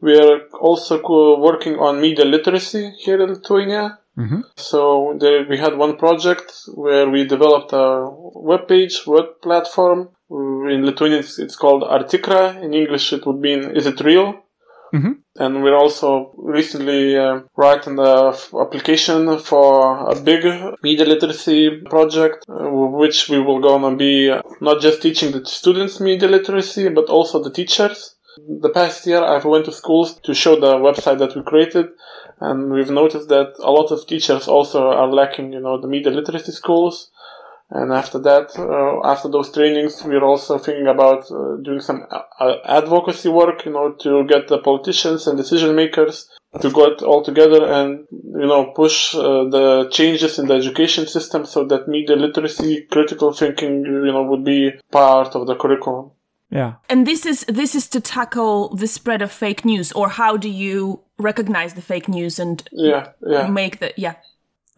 [0.00, 3.98] we are also co- working on media literacy here in Lithuania.
[4.56, 7.86] So there, we had one project where we developed a
[8.50, 10.08] web page, web platform.
[10.30, 12.62] In Lithuanian, it's, it's called Artikra.
[12.62, 14.34] In English, it would mean "Is it real?"
[15.38, 20.42] And we're also recently uh, writing the f- application for a big
[20.82, 22.68] media literacy project, uh,
[23.02, 27.40] which we will gonna be uh, not just teaching the students media literacy, but also
[27.42, 28.16] the teachers.
[28.38, 31.88] The past year, I've went to schools to show the website that we created,
[32.40, 36.12] and we've noticed that a lot of teachers also are lacking, you know, the media
[36.12, 37.10] literacy schools.
[37.72, 42.54] And after that, uh, after those trainings, we're also thinking about uh, doing some uh,
[42.64, 46.28] advocacy work, you know, to get the politicians and decision makers
[46.60, 51.46] to get all together and, you know, push uh, the changes in the education system
[51.46, 56.10] so that media literacy, critical thinking, you know, would be part of the curriculum.
[56.50, 56.72] Yeah.
[56.88, 60.48] And this is this is to tackle the spread of fake news, or how do
[60.48, 63.48] you recognize the fake news and Yeah, yeah.
[63.48, 64.14] make the yeah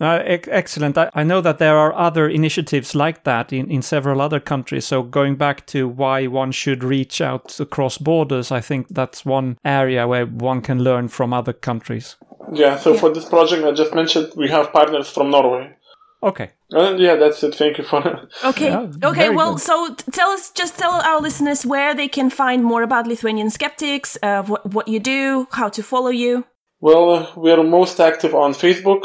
[0.01, 0.97] Uh, ex- excellent.
[0.99, 4.85] I, I know that there are other initiatives like that in, in several other countries.
[4.87, 9.57] So, going back to why one should reach out across borders, I think that's one
[9.65, 12.17] area where one can learn from other countries.
[12.53, 15.77] Yeah, so for this project I just mentioned, we have partners from Norway.
[16.23, 16.51] Okay.
[16.71, 17.55] And yeah, that's it.
[17.55, 18.71] Thank you for Okay.
[18.71, 19.29] Yeah, okay.
[19.31, 19.63] Well, good.
[19.63, 24.17] so tell us, just tell our listeners where they can find more about Lithuanian skeptics,
[24.23, 26.45] uh, what what you do, how to follow you.
[26.81, 29.03] Well, uh, we are most active on Facebook.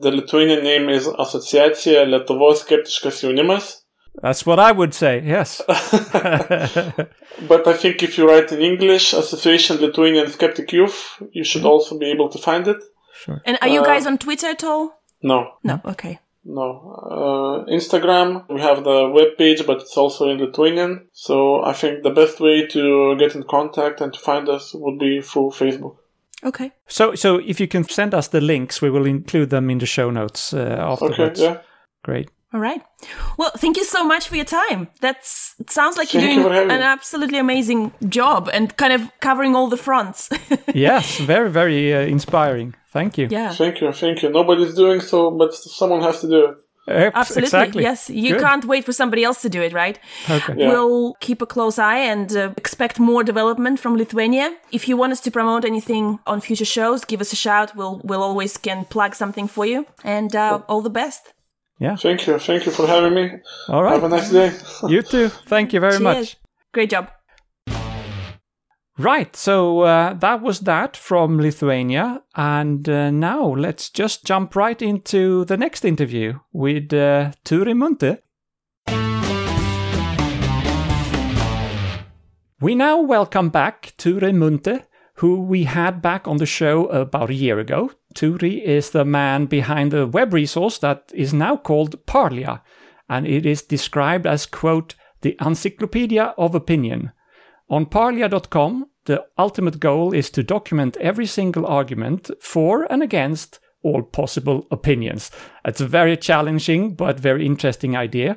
[0.00, 3.84] The Lithuanian name is Asociacija Lietuvos skeptiškas jaunimas.
[4.22, 5.60] That's what I would say, yes.
[7.48, 11.98] But I think if you write in English, Association Lithuanian Skeptic Youth, you should also
[11.98, 12.76] be able to find it.
[13.24, 13.42] Sure.
[13.44, 15.02] And are you guys on Twitter at all?
[15.22, 15.80] No, No.
[15.84, 16.18] Okay.
[16.44, 17.64] No.
[17.66, 21.08] Uh, Instagram, we have the web page, but it's also in Lithuanian.
[21.12, 24.98] So I think the best way to get in contact and to find us would
[24.98, 25.96] be through Facebook.
[26.44, 26.72] Okay.
[26.86, 29.86] so, so if you can send us the links, we will include them in the
[29.86, 31.58] show notes uh, Okay, yeah.
[32.02, 32.28] Great.
[32.54, 32.82] All right.
[33.36, 34.88] Well, thank you so much for your time.
[35.00, 39.10] That's it sounds like you're Thank you doing an absolutely amazing job and kind of
[39.20, 40.30] covering all the fronts.
[40.74, 42.74] yes, very, very uh, inspiring.
[42.94, 43.26] Thank you.
[43.30, 43.52] yeah.
[43.52, 44.30] Thank you, thank you.
[44.30, 46.54] Nobody's doing so, but someone has to do it.
[46.86, 47.44] Absolutely.
[47.44, 47.82] Exactly.
[47.82, 48.10] Yes.
[48.10, 48.42] You Good.
[48.42, 49.98] can't wait for somebody else to do it, right?
[50.28, 50.54] Okay.
[50.56, 50.68] Yeah.
[50.68, 54.54] We'll keep a close eye and uh, expect more development from Lithuania.
[54.70, 57.74] If you want us to promote anything on future shows, give us a shout.
[57.74, 59.86] We'll we'll always can plug something for you.
[60.04, 61.32] And uh, all the best.
[61.78, 61.96] Yeah.
[61.96, 63.30] Thank you, thank you for having me.
[63.68, 63.94] All right.
[63.94, 64.52] Have a nice day.
[64.86, 65.30] You too.
[65.48, 66.02] Thank you very Cheers.
[66.02, 66.36] much.
[66.72, 67.08] Great job.
[68.96, 72.22] Right, so uh, that was that from Lithuania.
[72.36, 78.20] And uh, now let's just jump right into the next interview with uh, Turi Munthe.
[82.60, 87.34] We now welcome back Turi Munthe, who we had back on the show about a
[87.34, 87.90] year ago.
[88.14, 92.60] Turi is the man behind the web resource that is now called Parlia,
[93.08, 97.10] and it is described as, quote, the encyclopedia of opinion.
[97.68, 104.02] On parlia.com, the ultimate goal is to document every single argument for and against all
[104.02, 105.30] possible opinions.
[105.64, 108.36] It's a very challenging but very interesting idea.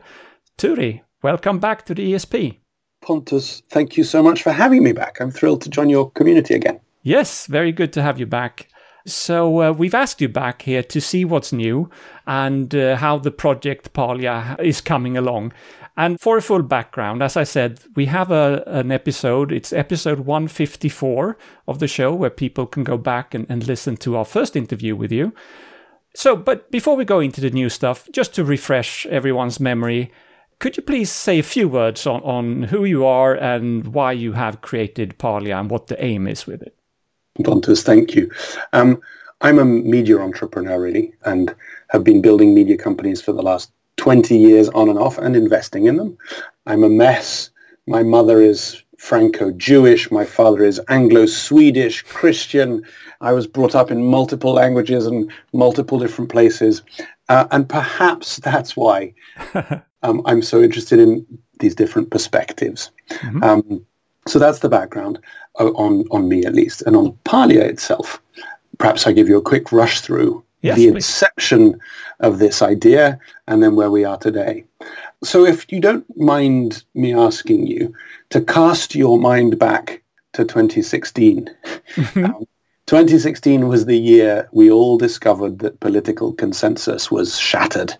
[0.57, 2.59] Turi, welcome back to the ESP.
[3.01, 5.19] Pontus, thank you so much for having me back.
[5.19, 6.79] I'm thrilled to join your community again.
[7.03, 8.67] Yes, very good to have you back.
[9.05, 11.89] So, uh, we've asked you back here to see what's new
[12.25, 15.53] and uh, how the project Parlia is coming along.
[15.97, 20.19] And for a full background, as I said, we have a, an episode, it's episode
[20.19, 21.35] 154
[21.67, 24.95] of the show where people can go back and, and listen to our first interview
[24.95, 25.33] with you.
[26.13, 30.11] So, but before we go into the new stuff, just to refresh everyone's memory,
[30.59, 34.33] could you please say a few words on, on who you are and why you
[34.33, 36.75] have created Parlia and what the aim is with it?
[37.43, 38.31] Pontus, thank you.
[38.73, 39.01] Um,
[39.41, 41.55] I'm a media entrepreneur, really, and
[41.89, 45.87] have been building media companies for the last 20 years on and off and investing
[45.87, 46.17] in them.
[46.65, 47.49] I'm a mess.
[47.87, 50.11] My mother is Franco-Jewish.
[50.11, 52.83] My father is Anglo-Swedish, Christian.
[53.21, 56.83] I was brought up in multiple languages and multiple different places.
[57.29, 59.13] Uh, and perhaps that's why
[60.03, 61.25] um, I'm so interested in
[61.59, 62.91] these different perspectives.
[63.43, 63.85] Um,
[64.27, 65.19] so that's the background
[65.59, 66.83] uh, on, on me, at least.
[66.83, 68.21] And on Parlia itself,
[68.77, 70.95] perhaps I give you a quick rush through Yes, the please.
[70.95, 71.79] inception
[72.19, 74.63] of this idea and then where we are today.
[75.23, 77.93] So if you don't mind me asking you
[78.29, 80.01] to cast your mind back
[80.33, 81.49] to 2016,
[82.15, 82.47] um,
[82.87, 87.93] 2016 was the year we all discovered that political consensus was shattered.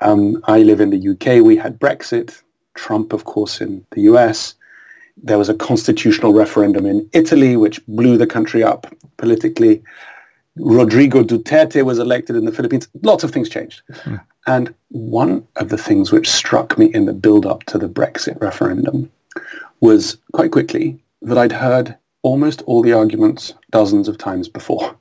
[0.00, 1.44] Um, I live in the UK.
[1.44, 2.42] We had Brexit,
[2.74, 4.54] Trump, of course, in the US.
[5.22, 9.82] There was a constitutional referendum in Italy, which blew the country up politically.
[10.56, 12.88] Rodrigo Duterte was elected in the Philippines.
[13.02, 13.82] Lots of things changed.
[14.46, 19.10] And one of the things which struck me in the build-up to the Brexit referendum
[19.80, 24.96] was quite quickly that I'd heard almost all the arguments dozens of times before.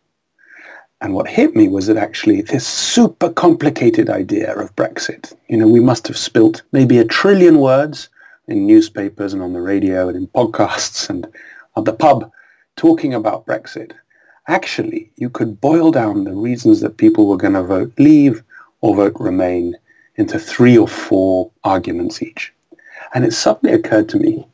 [1.02, 5.68] And what hit me was that actually this super complicated idea of Brexit, you know,
[5.68, 8.10] we must have spilt maybe a trillion words
[8.48, 11.28] in newspapers and on the radio and in podcasts and
[11.78, 12.32] at the pub
[12.76, 13.92] talking about Brexit.
[14.48, 18.44] Actually, you could boil down the reasons that people were going to vote leave
[18.82, 19.76] or vote remain
[20.16, 22.54] into three or four arguments each.
[23.14, 24.48] And it suddenly occurred to me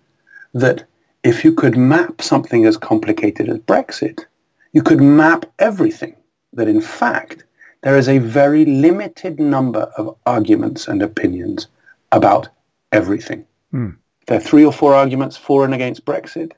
[0.54, 0.86] that
[1.24, 4.26] if you could map something as complicated as Brexit,
[4.74, 6.16] you could map everything.
[6.54, 7.44] That in fact,
[7.84, 11.68] there is a very limited number of arguments and opinions
[12.12, 12.50] about
[12.92, 13.46] everything.
[13.72, 13.92] Hmm.
[14.28, 16.52] There are three or four arguments for and against Brexit.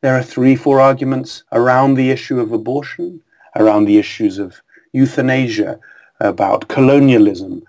[0.00, 3.20] There are three, four arguments around the issue of abortion,
[3.56, 5.80] around the issues of euthanasia,
[6.20, 7.62] about colonialism,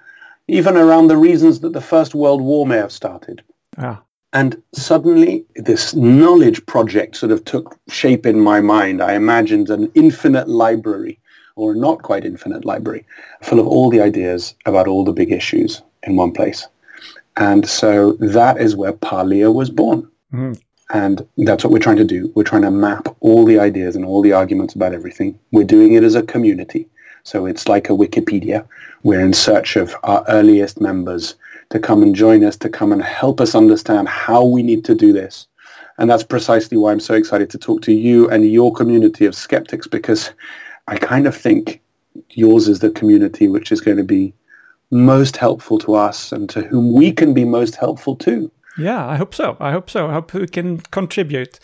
[0.48, 3.44] even around the reasons that the First World War may have started.
[3.78, 4.02] Ah.
[4.34, 9.02] And suddenly this knowledge project sort of took shape in my mind.
[9.02, 11.20] I imagined an infinite library,
[11.56, 13.06] or not quite infinite library,
[13.42, 16.68] full of all the ideas about all the big issues in one place.
[17.38, 20.08] And so that is where Parlia was born.
[20.92, 22.32] And that's what we're trying to do.
[22.36, 25.40] We're trying to map all the ideas and all the arguments about everything.
[25.52, 26.88] We're doing it as a community.
[27.24, 28.68] So it's like a Wikipedia.
[29.04, 31.36] We're in search of our earliest members
[31.70, 34.96] to come and join us, to come and help us understand how we need to
[34.96, 35.48] do this.
[36.00, 39.36] And that's precisely why I'm so excited to talk to you and your community of
[39.36, 40.32] skeptics, because
[40.88, 41.82] I kind of think
[42.32, 44.34] yours is the community which is going to be
[44.92, 48.52] most helpful to us and to whom we can be most helpful too.
[48.78, 49.58] Yeah, I hope so.
[49.60, 50.08] I hope so.
[50.08, 51.60] I hope we can contribute.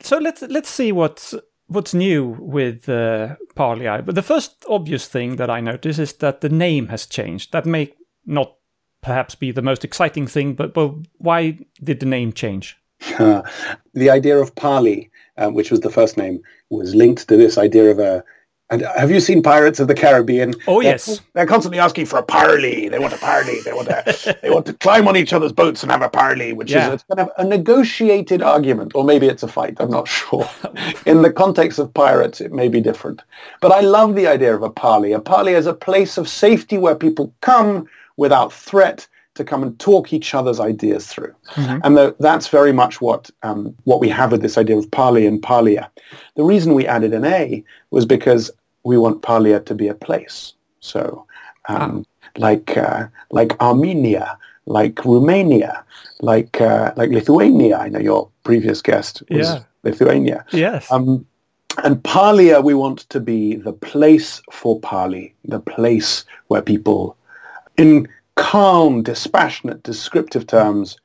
[0.00, 1.34] So let's let's see what's
[1.66, 4.04] what's new with uh, Parlia.
[4.04, 7.52] But the first obvious thing that I notice is that the name has changed.
[7.52, 7.92] That may
[8.26, 8.56] not
[9.02, 12.76] perhaps be the most exciting thing, but but why did the name change?
[13.18, 13.42] Uh,
[13.94, 17.90] the idea of Parli, um, which was the first name, was linked to this idea
[17.90, 18.24] of a.
[18.70, 20.54] And uh, have you seen Pirates of the Caribbean?
[20.66, 21.20] Oh, They're- yes.
[21.34, 22.88] They're constantly asking for a parley.
[22.88, 23.60] They want a parley.
[23.60, 24.38] They want to.
[24.42, 26.92] they want to climb on each other's boats and have a parley, which Yeah.
[26.94, 29.76] is kind of a negotiated argument, or maybe it's a fight.
[29.80, 30.48] I'm not sure.
[31.06, 33.22] In the context of pirates, it may be different.
[33.60, 35.12] But I love the idea of a parley.
[35.12, 39.78] A parley is a place of safety where people come without threat to come and
[39.78, 41.34] talk each other's ideas through.
[41.56, 45.26] And tho- that's very much what um, what we have with this idea of parley
[45.26, 45.88] and parlia.
[46.36, 48.50] The reason we added an A was because
[48.84, 50.54] we want parlia to be a place.
[50.80, 51.26] So
[51.68, 52.04] um,
[52.36, 55.84] like uh, like Armenia, like Romania,
[56.20, 57.78] like uh, like Lithuania.
[57.78, 59.60] I know your previous guest was Yeah.
[59.82, 60.44] Lithuania.
[60.52, 60.90] Yes.
[60.92, 61.26] Um,
[61.82, 67.16] and Parlia, we want to be the place for Pali, the place where people,
[67.76, 70.98] in calm, dispassionate, descriptive terms,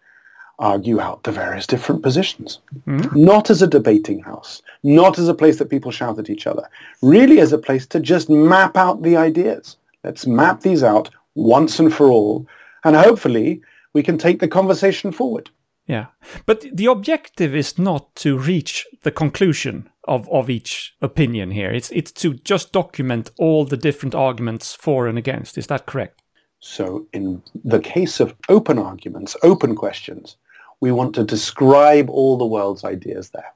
[0.60, 2.60] argue out the various different positions.
[2.86, 3.02] Hmm.
[3.14, 6.68] Not as a debating house, not as a place that people shout at each other,
[7.02, 9.78] really as a place to just map out the ideas.
[10.04, 12.46] Let's map these out once and for all,
[12.84, 13.62] and hopefully
[13.94, 15.50] we can take the conversation forward.
[15.88, 16.08] Yeah.
[16.46, 21.72] But the objective is not to reach the conclusion of, of each opinion here.
[21.72, 25.58] It's it's to just document all the different arguments for and against.
[25.58, 26.19] Is that correct?
[26.60, 30.36] So in the case of open arguments, open questions,
[30.82, 33.54] we want to describe all the world's ideas there.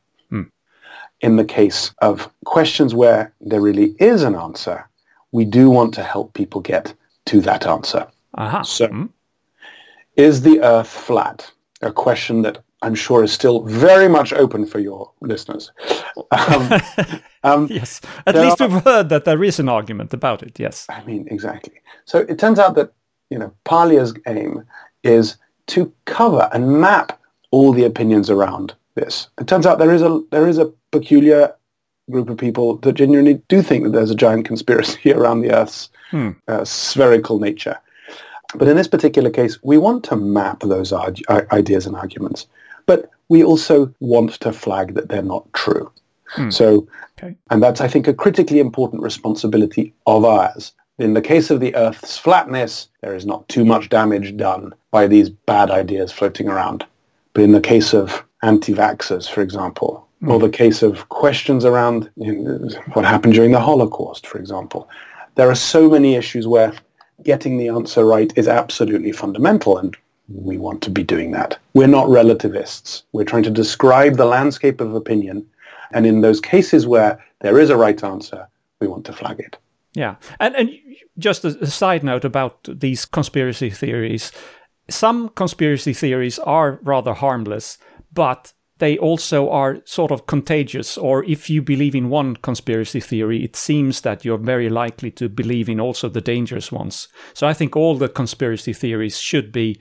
[1.21, 4.89] In the case of questions where there really is an answer,
[5.31, 6.93] we do want to help people get
[7.27, 8.05] to that answer.
[8.35, 8.61] Aha.
[8.63, 9.09] So Mm.
[10.17, 11.49] is the earth flat?
[11.81, 15.71] A question that I'm sure is still very much open for your listeners.
[16.31, 16.81] Um,
[17.43, 18.01] um, Yes.
[18.27, 20.59] At least are- we've heard that there is an argument about it.
[20.59, 20.85] Yes.
[20.89, 21.79] I mean, exactly.
[22.03, 22.91] So it turns out that,
[23.33, 24.63] you know, Parlia's aim
[25.03, 27.19] is to cover and map
[27.51, 29.27] all the opinions around this.
[29.41, 31.53] It turns out there is a there is a peculiar
[32.11, 35.89] group of people that genuinely do think that there's a giant conspiracy around the Earth's
[36.47, 37.77] uh, spherical nature.
[38.55, 42.45] But in this particular case, we want to map those ideas and arguments,
[42.85, 45.91] but we also want to flag that they're not true.
[46.49, 47.35] So, Okay.
[47.51, 50.73] and that's, I think, a critically important responsibility of ours.
[50.99, 55.07] In the case of the Earth's flatness, there is not too much damage done by
[55.07, 56.85] these bad ideas floating around.
[57.33, 60.29] But in the case of anti-vaxxers, for example, hmm.
[60.29, 64.87] or the case of questions around you know, what happened during the Holocaust, for example,
[65.35, 66.73] there are so many issues where
[67.23, 71.57] getting the answer right is absolutely fundamental, and we want to be doing that.
[71.73, 73.03] We're not relativists.
[73.13, 75.43] We're trying to describe the landscape of opinion,
[75.91, 78.47] and in those cases where there is a right answer,
[78.79, 79.57] we want to flag it.
[79.93, 80.71] Yeah, and and
[81.17, 84.31] just a, side note about these conspiracy theories.
[84.89, 87.77] Some conspiracy theories are rather harmless,
[88.11, 90.97] but they also are sort of contagious.
[90.97, 95.29] Or if you believe in one conspiracy theory, it seems that you're very likely to
[95.29, 97.07] believe in also the dangerous ones.
[97.33, 99.79] So I think all the conspiracy theories should be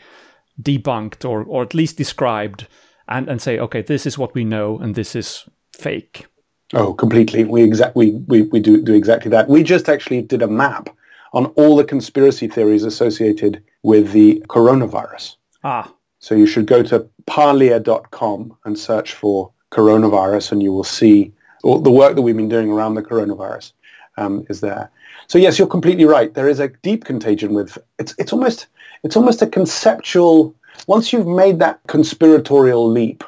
[0.61, 2.69] debunked or or at least described
[3.09, 6.27] and and say, okay, this is what we know, and this is fake.
[6.75, 7.45] Oh, completely.
[7.45, 9.49] We exact we, we, we do do exactly that.
[9.49, 10.89] We just actually did a map
[11.33, 15.37] on all the conspiracy theories associated with the coronavirus.
[15.65, 21.33] Ah, So you should go to parlia.com and search for coronavirus and you will see
[21.65, 23.73] all the work that we've been doing around the coronavirus
[24.19, 24.91] um, is there.
[25.29, 26.35] So yes, you're completely right.
[26.35, 28.67] There is a deep contagion with it's it's almost
[29.05, 30.55] it's almost a conceptual
[30.87, 33.23] once you've made that conspiratorial leap,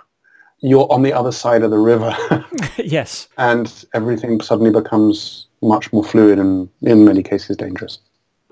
[0.60, 2.16] you're on the other side of the river
[2.78, 3.28] yes.
[3.38, 7.98] and everything suddenly becomes much more fluid and in many cases dangerous.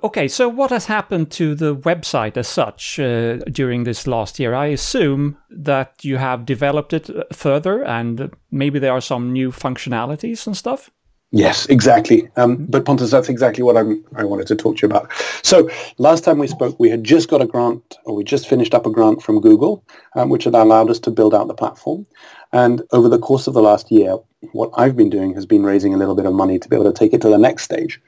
[0.05, 4.53] Okay, so what has happened to the website as such uh, during this last year?
[4.53, 9.53] I assume that you have developed it uh, further and maybe there are some new
[9.53, 10.91] functionalities and stuff.
[11.31, 12.29] Yes, exactly.
[12.37, 15.11] Um, but Pontus, that's exactly what I'm, I wanted to talk to you about.
[15.43, 18.75] So last time we spoke, we had just got a grant, or we just finished
[18.75, 19.83] up a grant from Google,
[20.15, 22.07] um, which had allowed us to build out the platform.
[22.53, 24.17] And over the course of the last year,
[24.53, 26.93] what I've been doing has been raising a little bit of money to be able
[26.93, 28.01] to take it to the next stage.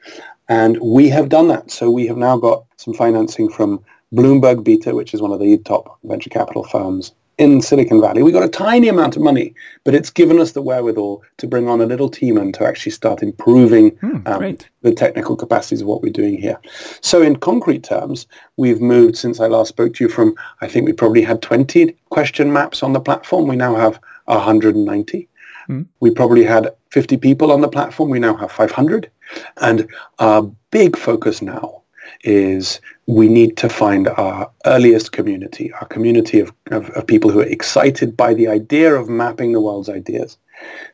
[0.49, 1.71] And we have done that.
[1.71, 3.83] So we have now got some financing from
[4.13, 8.23] Bloomberg Beta, which is one of the top venture capital firms in Silicon Valley.
[8.23, 11.69] We got a tiny amount of money, but it's given us the wherewithal to bring
[11.69, 16.03] on a little team and to actually start improving um, the technical capacities of what
[16.03, 16.59] we're doing here.
[17.01, 18.27] So in concrete terms,
[18.57, 21.97] we've moved since I last spoke to you from, I think we probably had 20
[22.11, 23.49] question maps on the platform.
[23.49, 25.29] We now have 190.
[25.67, 25.83] Hmm.
[26.01, 28.11] We probably had 50 people on the platform.
[28.11, 29.11] We now have 500.
[29.59, 29.89] And
[30.19, 31.83] our big focus now
[32.23, 37.41] is we need to find our earliest community, our community of, of, of people who
[37.41, 40.39] are excited by the idea of mapping the world's ideas,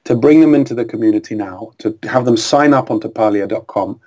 [0.04, 4.00] to bring them into the community now, to have them sign up onto parlia.com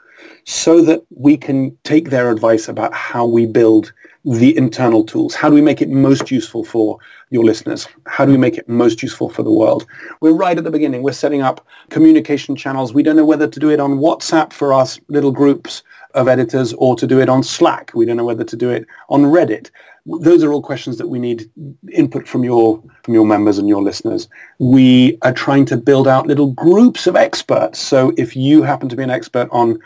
[0.45, 3.93] so that we can take their advice about how we build
[4.25, 5.35] the internal tools.
[5.35, 6.97] How do we make it most useful for
[7.29, 7.87] your listeners?
[8.07, 9.85] How do we make it most useful for the world?
[10.21, 11.03] We're right at the beginning.
[11.03, 12.93] We're setting up communication channels.
[12.93, 16.73] We don't know whether to do it on WhatsApp for us little groups of editors
[16.73, 17.91] or to do it on Slack.
[17.93, 19.71] We don't know whether to do it on Reddit.
[20.05, 21.49] Those are all questions that we need
[21.91, 24.27] input from your from your members and your listeners.
[24.59, 27.79] We are trying to build out little groups of experts.
[27.79, 29.79] So if you happen to be an expert on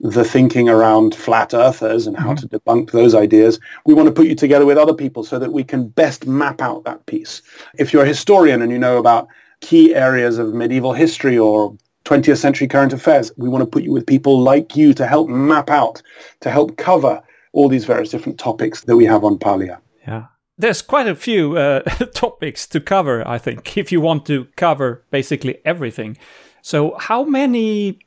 [0.00, 2.46] the thinking around flat earthers and how mm-hmm.
[2.46, 5.52] to debunk those ideas, we want to put you together with other people so that
[5.52, 7.40] we can best map out that piece.
[7.78, 9.28] If you're a historian and you know about
[9.60, 13.92] key areas of medieval history or 20th century current affairs, we want to put you
[13.92, 16.02] with people like you to help map out,
[16.40, 17.22] to help cover
[17.56, 19.78] all these various different topics that we have on Parlia.
[20.06, 20.26] Yeah.
[20.58, 21.80] There's quite a few uh,
[22.14, 26.18] topics to cover, I think, if you want to cover basically everything.
[26.62, 27.98] So how many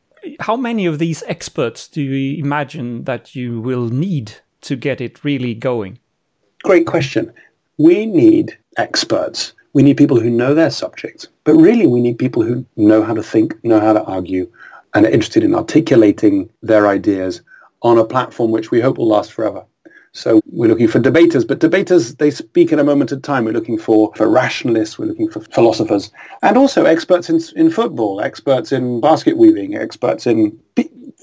[0.41, 5.24] how many of these experts do you imagine that you will need to get it
[5.24, 5.97] really going?
[6.64, 7.32] Great question.
[7.78, 9.54] We need experts.
[9.74, 11.30] We need people who know their subject.
[11.45, 14.52] But really, we need people who know how to think, know how to argue,
[14.93, 17.41] and are interested in articulating their ideas
[17.82, 19.66] on a platform which we hope will last forever.
[20.12, 23.46] So we're looking for debaters, but debaters, they speak in a moment in time.
[23.46, 26.12] We're looking for, for rationalists, we're looking for philosophers,
[26.42, 30.60] and also experts in, in football, experts in basket weaving, experts in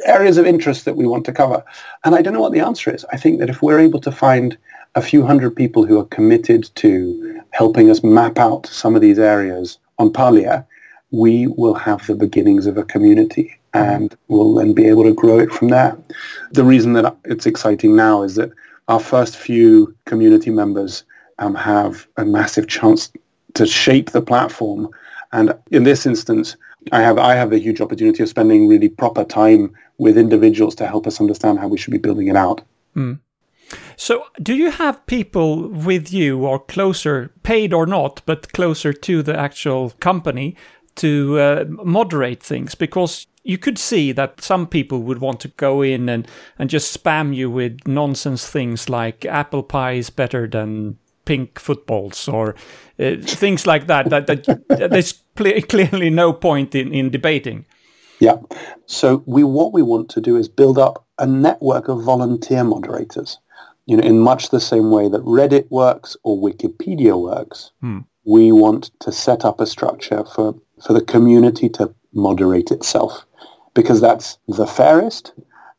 [0.05, 1.65] areas of interest that we want to cover.
[2.05, 3.05] And I don't know what the answer is.
[3.13, 4.57] I think that if we're able to find
[4.95, 9.19] a few hundred people who are committed to helping us map out some of these
[9.19, 10.65] areas on Parlia,
[11.11, 15.39] we will have the beginnings of a community and we'll then be able to grow
[15.39, 15.97] it from there.
[16.53, 18.51] The reason that it's exciting now is that
[18.89, 21.05] our first few community members
[21.39, 23.13] um, have a massive chance
[23.55, 24.89] to shape the platform.
[25.33, 26.57] And in this instance,
[26.93, 30.87] I have I have a huge opportunity of spending really proper time with individuals to
[30.87, 32.63] help us understand how we should be building it out.
[33.97, 39.23] So, do you have people with you or closer, paid or not, but closer to
[39.23, 40.55] the actual company
[40.97, 42.75] to uh, moderate things?
[42.75, 46.27] Because you could see that some people would want to go in and,
[46.59, 52.27] and just spam you with nonsense things like apple pie is better than pink footballs
[52.27, 52.55] or
[52.99, 54.09] uh, things like that.
[54.09, 57.67] That, that there's cle clearly no point in, in debating.
[58.19, 58.39] Yeah.
[58.87, 63.39] So we what we want to do is build up a network of volunteer moderators.
[63.85, 67.71] You know, in much the same way that Reddit works or Wikipedia works,
[68.25, 73.25] we want to set up a structure for, for the community to moderate itself
[73.77, 75.33] because that's the fairest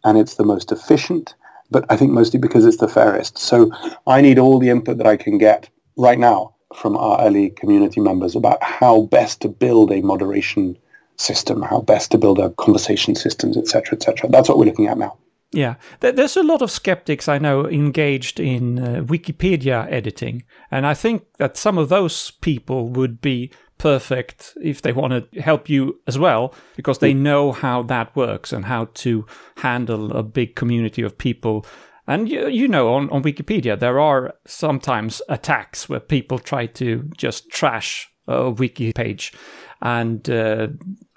[0.06, 1.36] and it's the most efficient,
[1.70, 3.38] but I think mostly because it's the fairest.
[3.38, 3.72] So
[4.06, 8.00] I need all the input that I can get right now from our early community
[8.00, 10.78] members about how best to build a moderation
[11.18, 14.30] system, how best to build a conversation systems, etc., etc.
[14.30, 15.18] That's what we're looking at now.
[15.52, 20.94] Yeah, there's a lot of skeptics I know engaged in uh, Wikipedia editing, and I
[20.94, 26.00] think that some of those people would be perfect if they want to help you
[26.08, 29.26] as well, because they know how that works and how to
[29.58, 31.66] handle a big community of people.
[32.08, 37.10] And you, you know, on, on Wikipedia, there are sometimes attacks where people try to
[37.18, 39.34] just trash a wiki page,
[39.82, 40.68] and uh,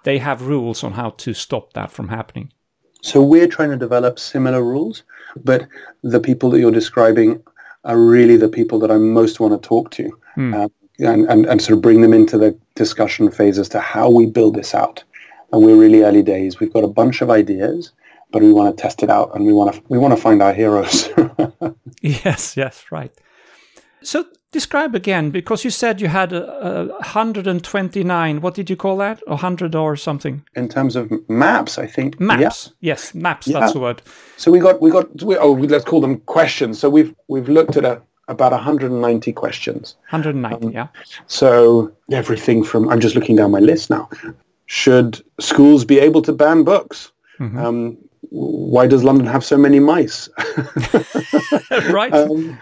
[0.05, 2.53] they have rules on how to stop that from happening.
[3.03, 5.03] So we're trying to develop similar rules,
[5.37, 5.67] but
[6.03, 7.43] the people that you're describing
[7.85, 10.19] are really the people that I most want to talk to
[10.55, 14.11] um, and, and, and sort of bring them into the discussion phase as to how
[14.11, 15.03] we build this out.
[15.53, 16.61] And we're really early days.
[16.61, 17.93] We've got a bunch of ideas,
[18.31, 20.43] but we want to test it out and we want to we want to find
[20.43, 21.09] our heroes.
[22.03, 23.13] Yes, yes, right.
[24.03, 28.41] So describe again, because you said you had a, a 129.
[28.41, 29.23] What did you call that?
[29.27, 30.45] A hundred or something?
[30.55, 32.27] In terms of maps, I think yeah.
[32.27, 32.73] Maps.
[32.81, 33.47] Yes, maps.
[33.47, 34.03] That's the word.
[34.37, 36.79] So we got we got we, oh let's call them questions.
[36.79, 38.01] So we've we've looked at a,
[38.31, 39.97] about 190 questions.
[40.09, 40.73] 190.
[40.73, 40.89] yeah.
[41.27, 44.09] So everything from I'm just looking down my list now.
[44.67, 47.13] Should schools be able to ban books?
[47.41, 47.97] Um,
[48.31, 50.29] why does London have so many mice?
[51.91, 52.13] right.
[52.13, 52.59] um,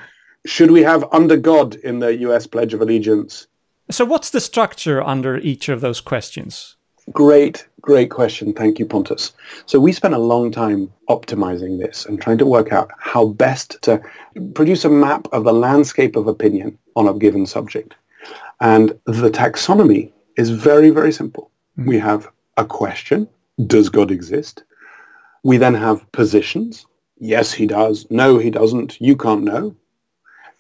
[0.47, 2.47] should we have under God in the U.S.
[2.47, 3.47] Pledge of Allegiance?
[3.91, 6.77] so what's the structure under each of those questions?
[7.13, 8.53] Great, great question.
[8.53, 9.33] Thank you, Pontus.
[9.67, 13.81] So we spent a long time optimizing this and trying to work out how best
[13.83, 14.03] to
[14.55, 17.95] produce a map of the landscape of opinion on a given subject.
[18.61, 21.51] And the taxonomy is very, very simple.
[21.79, 21.87] Mm.
[21.87, 23.29] We have a question,
[23.67, 24.65] does God exist?
[25.45, 26.87] We then have positions.
[27.19, 28.07] Yes, he does.
[28.11, 29.01] No, he doesn't.
[29.01, 29.75] You can't know.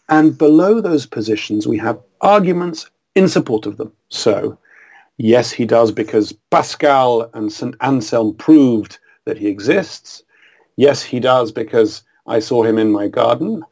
[0.08, 3.92] And below those positions, we have arguments in support of them.
[4.08, 4.58] So
[5.18, 7.74] Yes, he does because Pascal and St.
[7.80, 10.22] Anselm proved that he exists.
[10.76, 13.62] Yes, he does because I saw him in my garden.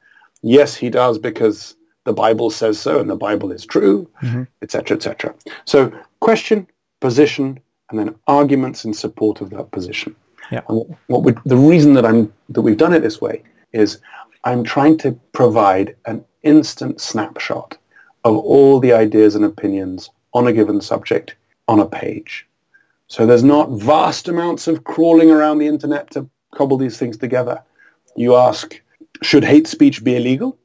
[0.42, 4.42] Yes, he does because the Bible says so and the Bible is true, mm-hmm.
[4.62, 5.34] etc., etc.
[5.64, 6.66] So question,
[7.00, 10.16] position, and then arguments in support of that position.
[10.50, 10.62] Yeah.
[10.68, 13.42] And what, what we, the reason that I'm that we've done it this way
[13.72, 13.98] is
[14.44, 17.76] I'm trying to provide an instant snapshot
[18.24, 21.34] of all the ideas and opinions on a given subject
[21.66, 22.46] on a page.
[23.08, 27.62] So there's not vast amounts of crawling around the internet to cobble these things together.
[28.16, 28.80] You ask,
[29.22, 30.58] should hate speech be illegal?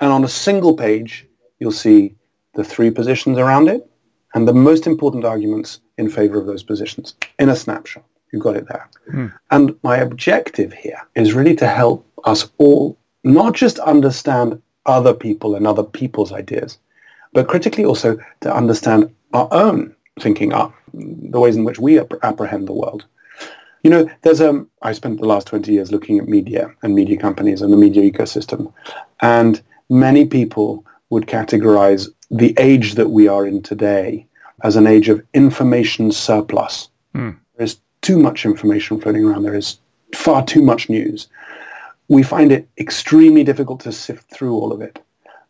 [0.00, 1.26] And on a single page,
[1.58, 2.14] you'll see
[2.54, 3.88] the three positions around it
[4.34, 8.04] and the most important arguments in favor of those positions in a snapshot.
[8.32, 8.88] You've got it there.
[9.10, 9.26] Hmm.
[9.50, 15.54] And my objective here is really to help us all not just understand other people
[15.54, 16.78] and other people's ideas,
[17.32, 22.22] but critically also to understand our own thinking, our, the ways in which we app-
[22.22, 23.04] apprehend the world.
[23.84, 24.66] You know, there's a.
[24.82, 28.10] I spent the last 20 years looking at media and media companies and the media
[28.10, 28.72] ecosystem,
[29.22, 34.26] and many people would categorize the age that we are in today
[34.64, 36.88] as an age of information surplus.
[37.14, 37.30] Hmm.
[37.56, 39.44] There is too much information floating around.
[39.44, 39.78] There is
[40.14, 41.28] far too much news.
[42.08, 44.98] We find it extremely difficult to sift through all of it.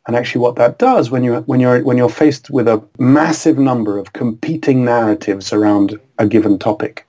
[0.09, 3.59] And actually, what that does when you when you're when you're faced with a massive
[3.59, 7.07] number of competing narratives around a given topic,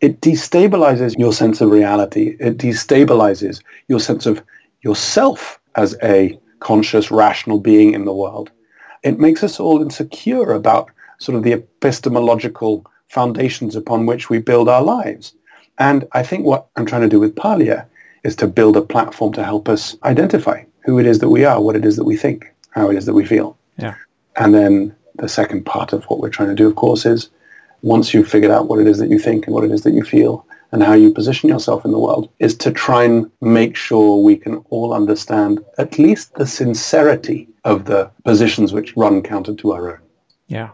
[0.00, 2.38] it destabilizes your sense of reality.
[2.40, 4.42] It destabilizes your sense of
[4.80, 8.50] yourself as a conscious, rational being in the world.
[9.02, 14.70] It makes us all insecure about sort of the epistemological foundations upon which we build
[14.70, 15.34] our lives.
[15.78, 17.84] And I think what I'm trying to do with Parlia
[18.24, 21.60] is to build a platform to help us identify who it is that we are,
[21.60, 23.94] what it is that we think, how it is that we feel Yeah.
[24.36, 27.28] and then the second part of what we're trying to do, of course, is
[27.82, 29.92] once you've figured out what it is that you think and what it is that
[29.92, 33.76] you feel and how you position yourself in the world, is to try and make
[33.76, 39.54] sure we can all understand at least the sincerity of the positions which run counter
[39.54, 40.00] to our own.
[40.46, 40.70] Yeah.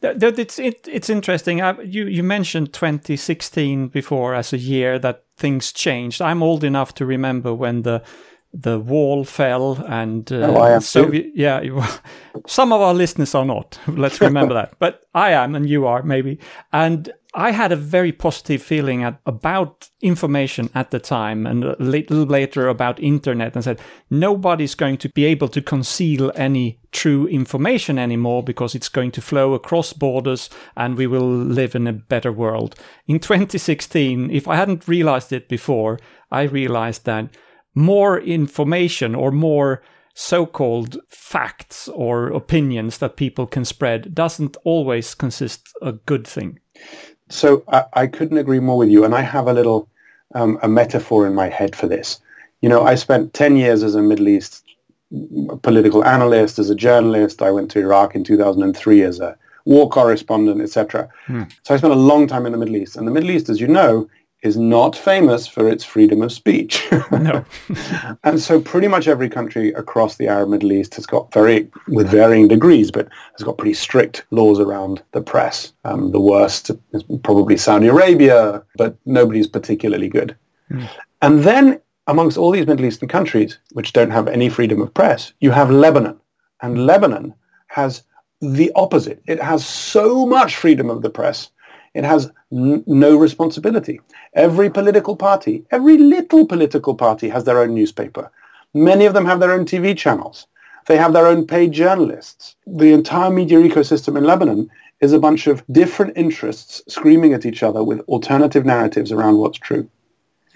[0.00, 1.60] That, that it's it, it's interesting.
[1.60, 6.22] I, you you mentioned 2016 before as a year that things changed.
[6.22, 8.02] I'm old enough to remember when the
[8.52, 10.84] the wall fell and uh, Oh, am too.
[10.86, 11.32] Soviet.
[11.34, 11.82] Yeah, you-
[12.46, 13.78] some of our listeners are not.
[13.86, 14.74] Let's remember that.
[14.78, 16.38] But I am, and you are maybe.
[16.72, 21.76] And I had a very positive feeling at, about information at the time, and a
[21.78, 27.26] little later about internet, and said nobody's going to be able to conceal any true
[27.26, 31.92] information anymore because it's going to flow across borders, and we will live in a
[31.92, 32.74] better world.
[33.06, 35.98] In 2016, if I hadn't realized it before,
[36.30, 37.28] I realized that
[37.78, 39.82] more information or more
[40.14, 46.58] so-called facts or opinions that people can spread doesn't always consist a good thing.
[47.28, 49.04] So I, I couldn't agree more with you.
[49.04, 49.88] And I have a little
[50.34, 52.20] um, a metaphor in my head for this.
[52.62, 54.64] You know, I spent 10 years as a Middle East
[55.12, 57.40] mm, mm, political analyst, as a journalist.
[57.40, 61.08] I went to Iraq in 2003 as a war correspondent, etc.
[61.26, 61.44] Hmm.
[61.62, 62.96] So I spent a long time in the Middle East.
[62.96, 64.08] And the Middle East, as you know,
[64.42, 66.86] is not famous for its freedom of speech.
[67.10, 67.44] No.
[68.24, 72.08] And so pretty much every country across the Arab Middle East has got very, with
[72.08, 75.72] varying degrees, but has got pretty strict laws around the press.
[75.84, 80.36] Um, the worst is probably Saudi Arabia, but nobody's particularly good.
[81.22, 85.32] And then amongst all these Middle Eastern countries, which don't have any freedom of press,
[85.40, 86.18] you have Lebanon.
[86.60, 87.34] And Lebanon
[87.68, 88.02] has
[88.40, 89.22] the opposite.
[89.26, 91.50] It has so much freedom of the press.
[91.98, 94.00] It has n- no responsibility.
[94.34, 98.30] Every political party, every little political party has their own newspaper.
[98.72, 100.46] Many of them have their own TV channels.
[100.86, 102.54] They have their own paid journalists.
[102.68, 104.70] The entire media ecosystem in Lebanon
[105.00, 109.58] is a bunch of different interests screaming at each other with alternative narratives around what's
[109.58, 109.90] true.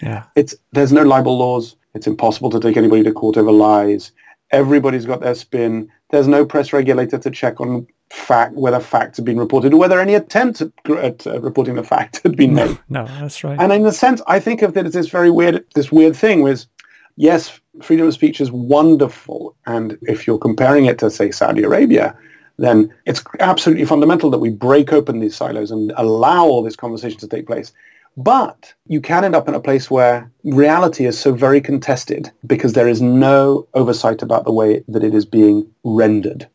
[0.01, 0.23] Yeah.
[0.37, 1.75] It's there's no libel laws.
[1.93, 4.13] It's impossible to take anybody to court over lies.
[4.51, 5.91] Everybody's got their spin.
[6.09, 9.99] There's no press regulator to check on fact whether facts have been reported or whether
[9.99, 12.77] any attempt at, at uh, reporting the fact had been made.
[12.89, 13.59] No, that's right.
[13.59, 16.41] And in a sense, I think of it as this very weird, this weird thing
[16.41, 16.67] was,
[17.15, 19.55] yes, freedom of speech is wonderful.
[19.65, 22.15] And if you're comparing it to, say, Saudi Arabia,
[22.57, 27.19] then it's absolutely fundamental that we break open these silos and allow all this conversation
[27.19, 27.71] to take place.
[28.15, 32.73] But you can end up in a place where reality is so very contested because
[32.73, 36.47] there is no oversight about the way that it is being rendered.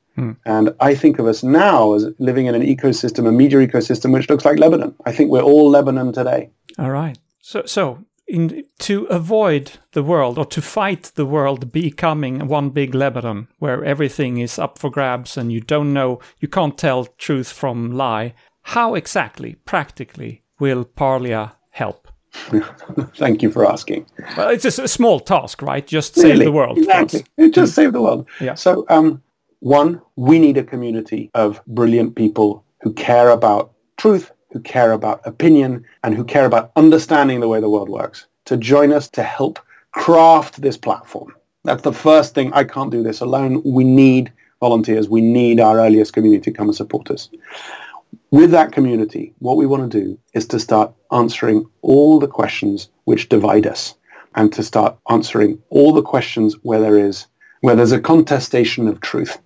[0.44, 4.28] And I think of us now as living in an ecosystem, a media ecosystem, which
[4.28, 4.94] looks like Lebanon.
[5.06, 6.50] I think we're all Lebanon today.
[6.78, 7.18] All right.
[7.40, 12.94] So, so in, to avoid the world or to fight the world becoming one big
[12.94, 17.50] Lebanon where everything is up for grabs and you don't know, you can't tell truth
[17.50, 22.08] from lie, how exactly, practically, will Parlia help?
[23.16, 24.06] Thank you for asking.
[24.36, 25.86] Well, it's a small task, right?
[25.86, 26.78] Just save Really, the world.
[26.78, 27.24] Exactly.
[27.50, 28.28] Just save the world.
[28.40, 28.54] Yeah.
[28.54, 29.22] So, um,
[29.60, 35.20] one, we need a community of brilliant people who care about truth, who care about
[35.26, 39.22] opinion, and who care about understanding the way the world works to join us to
[39.22, 39.58] help
[39.92, 41.34] craft this platform.
[41.64, 42.52] That's the first thing.
[42.52, 43.62] I can't do this alone.
[43.64, 45.08] We need volunteers.
[45.08, 47.28] We need our earliest community to come and support us.
[48.30, 52.88] With that community, what we want to do is to start answering all the questions
[53.04, 53.94] which divide us
[54.34, 57.26] and to start answering all the questions where there is
[57.60, 59.38] where there's a contestation of truth.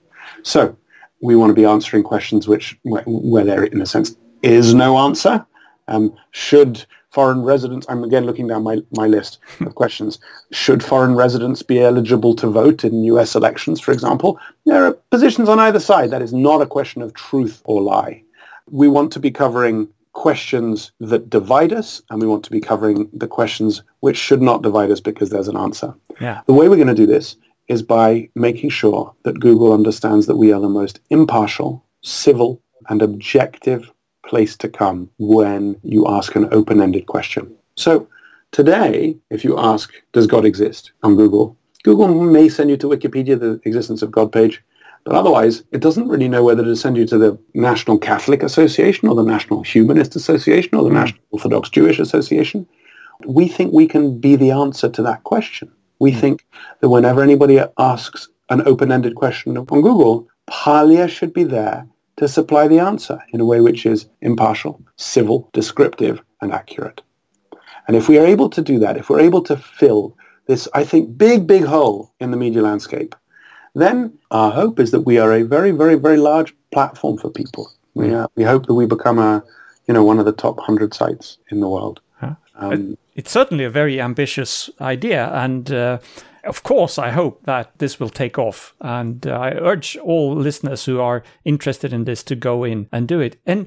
[0.42, 0.76] So
[1.20, 4.98] we want to be answering questions which where, where there, in a sense, is no
[4.98, 5.44] answer.
[5.88, 10.18] Um, should foreign residents, I'm again looking down my, my list of questions,
[10.50, 14.38] should foreign residents be eligible to vote in US elections, for example?
[14.66, 16.10] There are positions on either side.
[16.10, 18.22] That is not a question of truth or lie.
[18.70, 23.08] We want to be covering questions that divide us, and we want to be covering
[23.12, 25.94] the questions which should not divide us because there's an answer.
[26.20, 26.42] Yeah.
[26.46, 27.36] The way we're going to do this
[27.68, 33.02] is by making sure that Google understands that we are the most impartial, civil, and
[33.02, 33.90] objective
[34.26, 37.54] place to come when you ask an open-ended question.
[37.76, 38.08] So
[38.50, 43.38] today, if you ask, does God exist on Google, Google may send you to Wikipedia,
[43.38, 44.62] the existence of God page,
[45.04, 49.08] but otherwise, it doesn't really know whether to send you to the National Catholic Association
[49.08, 52.68] or the National Humanist Association or the National Orthodox Jewish Association.
[53.26, 55.72] We think we can be the answer to that question.
[56.02, 56.44] We think
[56.80, 61.86] that whenever anybody asks an open-ended question on Google, Parlia should be there
[62.16, 67.02] to supply the answer in a way which is impartial, civil, descriptive, and accurate.
[67.86, 70.16] And if we are able to do that, if we're able to fill
[70.48, 73.14] this, I think, big, big hole in the media landscape,
[73.76, 77.70] then our hope is that we are a very, very, very large platform for people.
[77.94, 79.44] We, uh, we hope that we become a,
[79.86, 82.00] you know, one of the top 100 sites in the world.
[82.54, 85.98] Um, it's certainly a very ambitious idea and uh,
[86.44, 90.84] of course i hope that this will take off and uh, i urge all listeners
[90.84, 93.66] who are interested in this to go in and do it and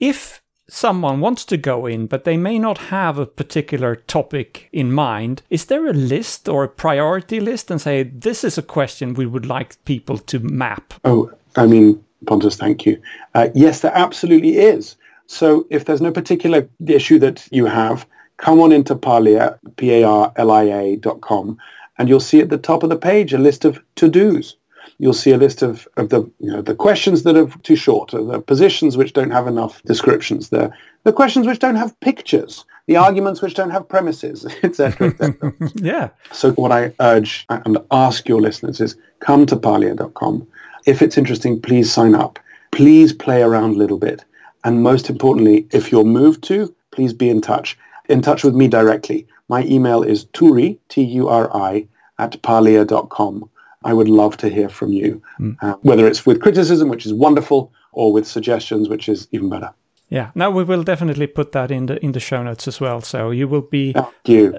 [0.00, 4.92] if someone wants to go in but they may not have a particular topic in
[4.92, 9.14] mind is there a list or a priority list and say this is a question
[9.14, 13.00] we would like people to map Oh, I mean, Pontus, thank you.
[13.34, 14.96] Uh, yes, there absolutely is.
[15.26, 18.06] So if there's no particular issue that you have,
[18.36, 21.58] come on into Parlia, P-A-R-L-I-A dot com,
[21.98, 24.56] and you'll see at the top of the page a list of to-dos.
[24.98, 28.10] You'll see a list of, of the you know the questions that are too short,
[28.12, 30.70] the positions which don't have enough descriptions, the
[31.04, 35.08] the questions which don't have pictures, the arguments which don't have premises, etc.
[35.08, 35.52] etc.
[35.76, 40.46] yeah So what I urge and ask your listeners is come to parlia.com.
[40.86, 42.38] If it's interesting, please sign up.
[42.70, 44.24] Please play around a little bit.
[44.64, 47.78] And most importantly, if you're moved to, please be in touch.
[48.08, 49.26] In touch with me directly.
[49.48, 51.86] My email is turi, T-U-R-I,
[52.18, 53.48] at parlia.com.
[53.84, 55.22] I would love to hear from you,
[55.60, 59.70] uh, whether it's with criticism, which is wonderful, or with suggestions, which is even better.
[60.10, 63.00] yeah now we will definitely put that in the in the show notes as well
[63.00, 64.58] so you will be Thank you.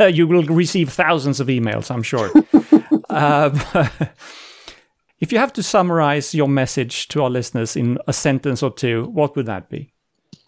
[0.18, 2.28] you will receive thousands of emails, I'm sure.
[3.22, 3.52] um,
[5.20, 9.04] if you have to summarize your message to our listeners in a sentence or two,
[9.18, 9.92] what would that be?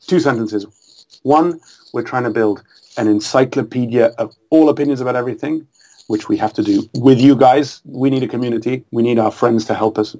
[0.06, 0.66] two sentences.
[1.22, 1.60] One,
[1.92, 2.62] we're trying to build
[2.96, 5.66] an encyclopedia of all opinions about everything,
[6.06, 7.80] which we have to do with you guys.
[7.84, 8.84] We need a community.
[8.90, 10.16] We need our friends to help us.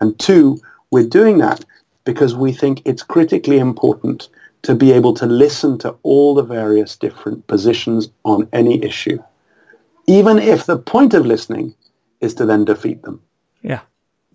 [0.00, 0.60] And two,
[0.90, 1.64] we're doing that
[2.04, 4.28] because we think it's critically important
[4.62, 9.18] to be able to listen to all the various different positions on any issue,
[10.06, 11.74] even if the point of listening
[12.20, 13.20] is to then defeat them.
[13.62, 13.80] Yeah.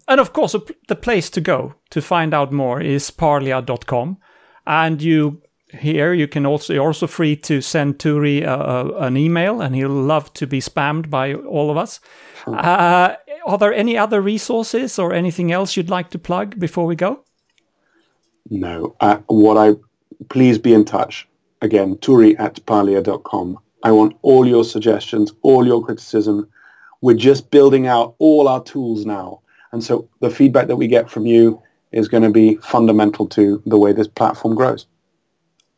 [0.07, 0.55] And of course,
[0.87, 4.17] the place to go to find out more is parlia.com.
[4.65, 5.41] And you
[5.79, 9.89] here you can also you're also free to send Turi uh, an email, and he'll
[9.89, 11.99] love to be spammed by all of us.
[12.47, 13.15] Uh,
[13.45, 17.23] are there any other resources or anything else you'd like to plug before we go?
[18.49, 18.95] No.
[18.99, 19.75] Uh, what I
[20.29, 21.27] please be in touch.
[21.61, 23.57] Again, turi at parlia.com.
[23.83, 26.47] I want all your suggestions, all your criticism.
[27.01, 29.41] We're just building out all our tools now.
[29.71, 31.61] And so the feedback that we get from you
[31.91, 34.87] is going to be fundamental to the way this platform grows.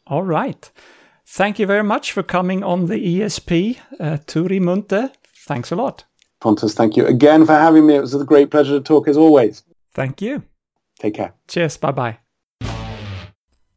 [0.07, 0.71] All right.
[1.27, 5.11] Thank you very much for coming on the ESP, uh, Turi Munthe.
[5.47, 6.05] Thanks a lot.
[6.39, 7.95] Pontus, thank you again for having me.
[7.95, 9.63] It was a great pleasure to talk as always.
[9.93, 10.43] Thank you.
[10.99, 11.33] Take care.
[11.47, 11.77] Cheers.
[11.77, 12.17] Bye bye.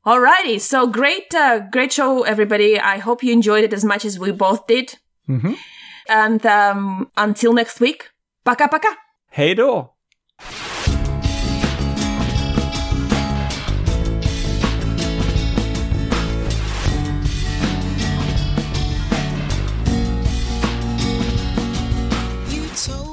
[0.06, 2.78] Alrighty, so great, uh, great show, everybody.
[2.78, 4.98] I hope you enjoyed it as much as we both did.
[5.28, 5.56] Mhm.
[6.08, 8.10] And um, until next week,
[8.44, 8.88] paka paka.
[9.30, 9.94] Hej då!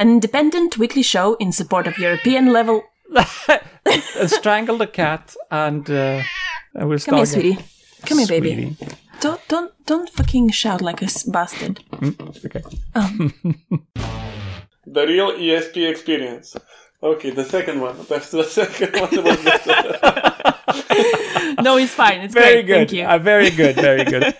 [0.00, 2.82] An independent weekly show in support of European level.
[4.26, 6.22] Strangle the cat and uh,
[6.76, 7.42] I will Come here, start.
[7.42, 7.58] sweetie.
[8.06, 8.76] Come here, baby.
[9.20, 11.80] Don't, don't, don't fucking shout like a bastard.
[12.46, 12.62] Okay.
[14.86, 16.56] The real ESP experience.
[17.02, 17.96] Okay, the second one.
[18.08, 19.38] That's the second one was.
[21.62, 22.20] No, it's fine.
[22.22, 22.66] It's Very great.
[22.66, 22.88] good.
[22.88, 23.04] Thank you.
[23.04, 23.76] Uh, very good.
[23.76, 24.34] Very good.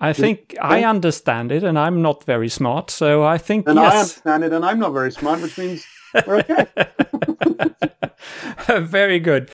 [0.00, 4.00] I think I understand it, and I'm not very smart, so I think And I
[4.00, 5.86] understand it, and I'm not very smart, which means
[6.26, 6.66] we're okay.
[8.80, 9.50] very good.